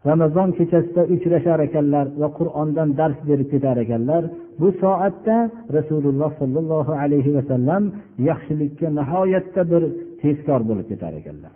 ramazon 0.08 0.48
kechasida 0.58 1.02
uchrashar 1.14 1.58
ekanlar 1.66 2.06
va 2.20 2.28
qur'ondan 2.38 2.88
dars 3.00 3.18
berib 3.28 3.48
ketar 3.52 3.76
ekanlar. 3.84 4.22
Bu 4.60 4.68
soatda 4.82 5.36
rasululloh 5.76 6.30
sollallohu 6.40 6.92
alayhi 7.02 7.34
vasallam 7.36 7.82
yaxshilikka 8.28 8.86
nihoyatda 8.98 9.62
bir 9.70 9.82
tezkor 10.20 10.60
bo'lib 10.68 10.86
ketar 10.92 11.12
ekanlar 11.20 11.54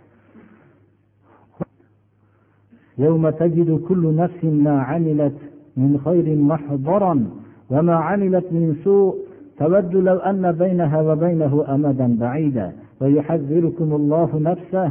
يوم 3.06 3.24
تجد 3.42 3.70
كل 3.88 4.04
نفس 4.22 4.40
ما 4.66 4.76
عملت 4.90 5.38
من 5.82 5.92
خير 6.06 6.26
محضرا 6.52 7.14
وما 7.72 7.96
عملت 8.08 8.46
من 8.52 8.66
سوء 8.84 9.12
تود 9.60 9.94
لو 10.08 10.18
أن 10.30 10.44
بينها 10.62 10.98
وبينه 11.08 11.52
أمدا 11.74 12.08
بعيدا 12.22 12.68
ويحذركم 13.00 13.88
الله 14.00 14.30
نفسه 14.50 14.90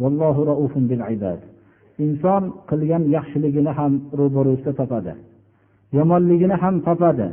والله 0.00 0.44
رؤوف 0.50 0.74
بالعباد 0.88 1.40
inson 2.04 2.44
qilgan 2.70 3.02
yaxshiligini 3.16 3.72
ham 3.78 3.92
ro'barusida 4.20 4.72
topadi 4.80 5.12
yomonligini 5.96 6.56
ham 6.62 6.74
topadi. 6.86 7.28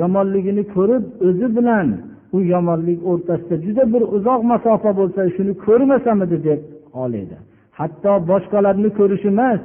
Yomonligini 0.00 0.62
ko'rib 0.74 1.04
o'zi 1.28 1.46
bilan 1.56 1.88
u 2.34 2.38
yomonlik 2.54 3.00
o'rtasida 3.10 3.56
juda 3.64 3.84
bir 3.92 4.02
uzoq 4.16 4.40
masofa 4.52 4.90
bo'lsa 4.98 5.20
shuni 5.36 5.52
ko'rmasamidi 5.64 6.36
deb 6.48 6.60
oladi. 7.02 7.36
Hatto 7.78 8.12
boshqalarni 8.30 8.90
ko'rish 8.98 9.24
emas 9.32 9.60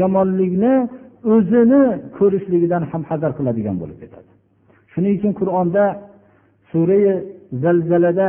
yomonlikni 0.00 0.74
o'zini 1.34 1.82
ko'rishligidan 2.18 2.82
ham 2.90 3.02
hazar 3.10 3.30
qiladigan 3.38 3.76
bo'lib 3.82 3.98
ketadi. 4.02 4.30
Shuning 4.92 5.12
uchun 5.18 5.32
qur'onda 5.40 5.84
surai 6.70 7.04
zalzalada 7.62 8.28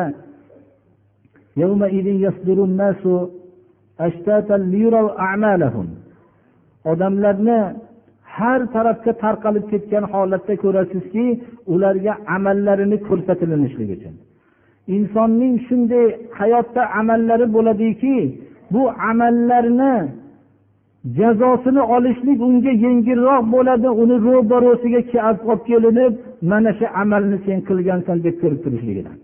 odamlarni 6.92 7.60
har 8.38 8.60
tarafga 8.76 9.14
tarqalib 9.24 9.66
ketgan 9.72 10.06
holatda 10.14 10.54
ko'rasizki 10.64 11.26
ularga 11.74 12.14
amallarini 12.36 12.98
ko'rsatilinishligi 13.08 13.94
uchun. 13.98 14.16
Insonning 14.96 15.56
shunday 15.68 16.06
hayotda 16.40 16.82
amallari 17.00 17.46
bo'ladiki 17.56 18.16
bu 18.74 18.82
amallarni 19.12 19.96
jazosini 21.20 21.82
olishlik 21.96 22.40
unga 22.48 22.72
yengilroq 22.86 23.44
bo'ladi 23.56 23.90
uni 24.02 24.16
ro'barosiga 24.28 25.02
olib 25.30 25.62
kelinib 25.70 26.14
mana 26.52 26.72
shu 26.78 26.86
amalni 27.02 27.38
sen 27.46 27.60
qilgansan 27.70 28.18
deb 28.26 28.36
ko'rib 28.42 28.60
turishligidan. 28.66 29.18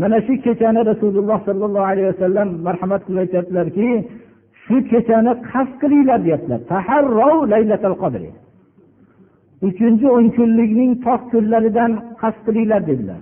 Mana 0.02 0.18
shu 0.26 0.34
kechani 0.46 0.82
rasululloh 0.92 1.40
sollallohu 1.48 1.88
alayhi 1.92 2.08
vasallam 2.14 2.48
marhamat 2.68 3.02
qilib 3.06 3.20
aytyaptilarki 3.26 3.88
shu 4.66 4.76
kechani 4.92 5.32
qasd 5.50 5.74
qilinglar 5.82 6.20
deyaptilar. 6.26 6.62
Uchinchi 9.68 10.08
o'n 10.16 10.28
kunlikning 10.38 10.92
tog' 11.06 11.24
kunlaridan 11.32 11.92
qasd 12.22 12.40
qilinglar 12.46 12.82
dedilar. 12.90 13.22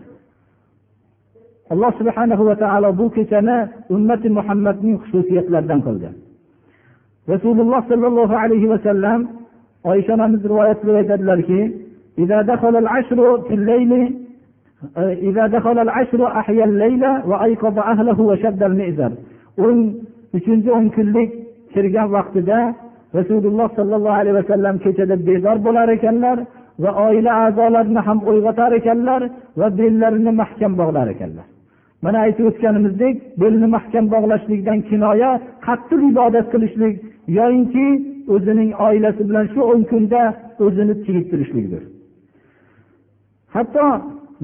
Alloh 1.74 1.92
subhana 2.00 2.36
va 2.50 2.56
taolo 2.64 2.90
bu 3.00 3.06
kechani 3.18 3.58
ummati 3.96 4.28
muhammadning 4.38 4.96
xususiyatlaridan 5.04 5.80
qildi. 5.88 6.10
Rasululloh 7.34 7.82
sollallohu 7.92 8.36
alayhi 8.44 8.68
vasallam 8.74 9.20
oysha 9.92 10.12
onamiz 10.18 10.42
rivoyat 10.52 10.78
qilib 10.82 10.98
aytadilarki 11.02 11.60
o'n 19.66 19.78
uchinchi 20.38 20.70
o'n 20.78 20.86
kunlik 20.96 21.30
kirgan 21.74 22.08
vaqtida 22.16 22.60
rasululloh 23.18 23.68
sollallohu 23.78 24.18
alayhi 24.22 24.38
vasallam 24.42 24.76
kechada 24.84 25.16
bezor 25.30 25.58
bo'lar 25.66 25.88
ekanlar 25.98 26.38
va 26.84 26.92
oila 27.08 27.32
a'zolarini 27.44 28.02
ham 28.08 28.20
uyg'otar 28.32 28.72
ekanlar 28.80 29.22
va 29.60 29.68
bellarini 29.80 30.32
mahkam 30.42 30.72
bog'lar 30.82 31.08
ekanlar. 31.16 31.48
Mana 32.04 32.18
aytib 32.26 32.46
o'tganimizdek 32.52 33.16
belni 33.42 33.68
mahkam 33.76 34.06
bog'lashlikdan 34.16 34.80
kinoya 34.90 35.32
qattiq 35.68 36.02
ibodat 36.12 36.48
qilishlik 36.54 36.96
yoyinki 37.38 37.88
o'zining 38.35 38.71
oilasi 38.87 39.23
bilan 39.29 39.47
shu 39.53 39.61
o'n 39.73 39.83
kunda 39.91 40.23
o'zini 40.67 40.95
tiyib 41.05 41.25
turishlikdir 41.31 41.83
hatto 43.55 43.87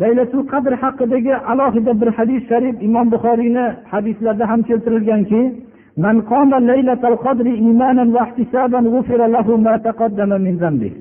laylatul 0.03 0.45
qadr 0.53 0.73
haqidagi 0.83 1.35
alohida 1.53 1.93
bir 2.01 2.09
hadis 2.19 2.43
sharif 2.51 2.77
imom 2.89 3.07
buxoriyni 3.15 3.67
hadislarida 3.93 4.45
ham 4.51 4.61
keltirilganki 4.69 5.43
من 6.07 6.17
قام 6.33 6.51
ليلة 6.73 7.03
القدر 7.13 7.47
إيمانا 7.47 8.05
واحتسابا 8.17 8.81
غفر 8.95 9.21
له 9.35 9.49
ما 9.67 9.75
تقدم 9.87 10.31
من 10.47 10.55
ذنبه 10.63 10.93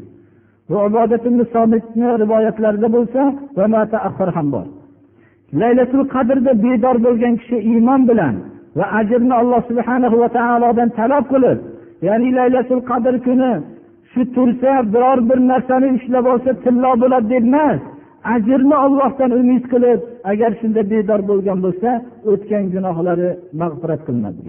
bu 0.69 0.75
ibodat 0.89 1.23
somitni 1.53 2.07
rivoyatlarida 2.23 2.87
bo'lsa 2.95 3.21
va 3.57 3.65
mataaxir 3.75 4.29
ham 4.35 4.47
bor 4.53 4.65
laylatul 5.61 6.05
qadrda 6.13 6.51
bedor 6.65 6.95
bo'lgan 7.05 7.33
kishi 7.41 7.57
iymon 7.71 8.01
bilan 8.09 8.35
va 8.77 8.85
ajrni 8.99 9.33
alloh 9.41 9.61
subhanahu 9.69 10.15
va 10.21 10.29
taolodan 10.37 10.89
talab 10.99 11.25
qilib 11.33 11.59
ya'ni 12.06 12.30
laylatul 12.38 12.82
qadr 12.90 13.14
kuni 13.26 13.52
shu 14.12 14.20
tursa 14.34 14.72
biror 14.92 15.18
bir 15.28 15.38
narsani 15.50 15.88
ushlab 15.96 16.24
olsa 16.32 16.50
tillo 16.64 16.90
bo'ladi 17.02 17.28
deb 17.34 17.44
emas 17.50 17.80
ajrni 18.34 18.76
ollohdan 18.86 19.30
umid 19.40 19.64
qilib 19.72 20.00
agar 20.30 20.50
shunda 20.60 20.82
bedor 20.92 21.20
bo'lgan 21.30 21.58
bo'lsa 21.64 21.90
o'tgan 22.32 22.64
gunohlari 22.74 23.28
mag'firat 23.60 24.00
qilinadi. 24.06 24.40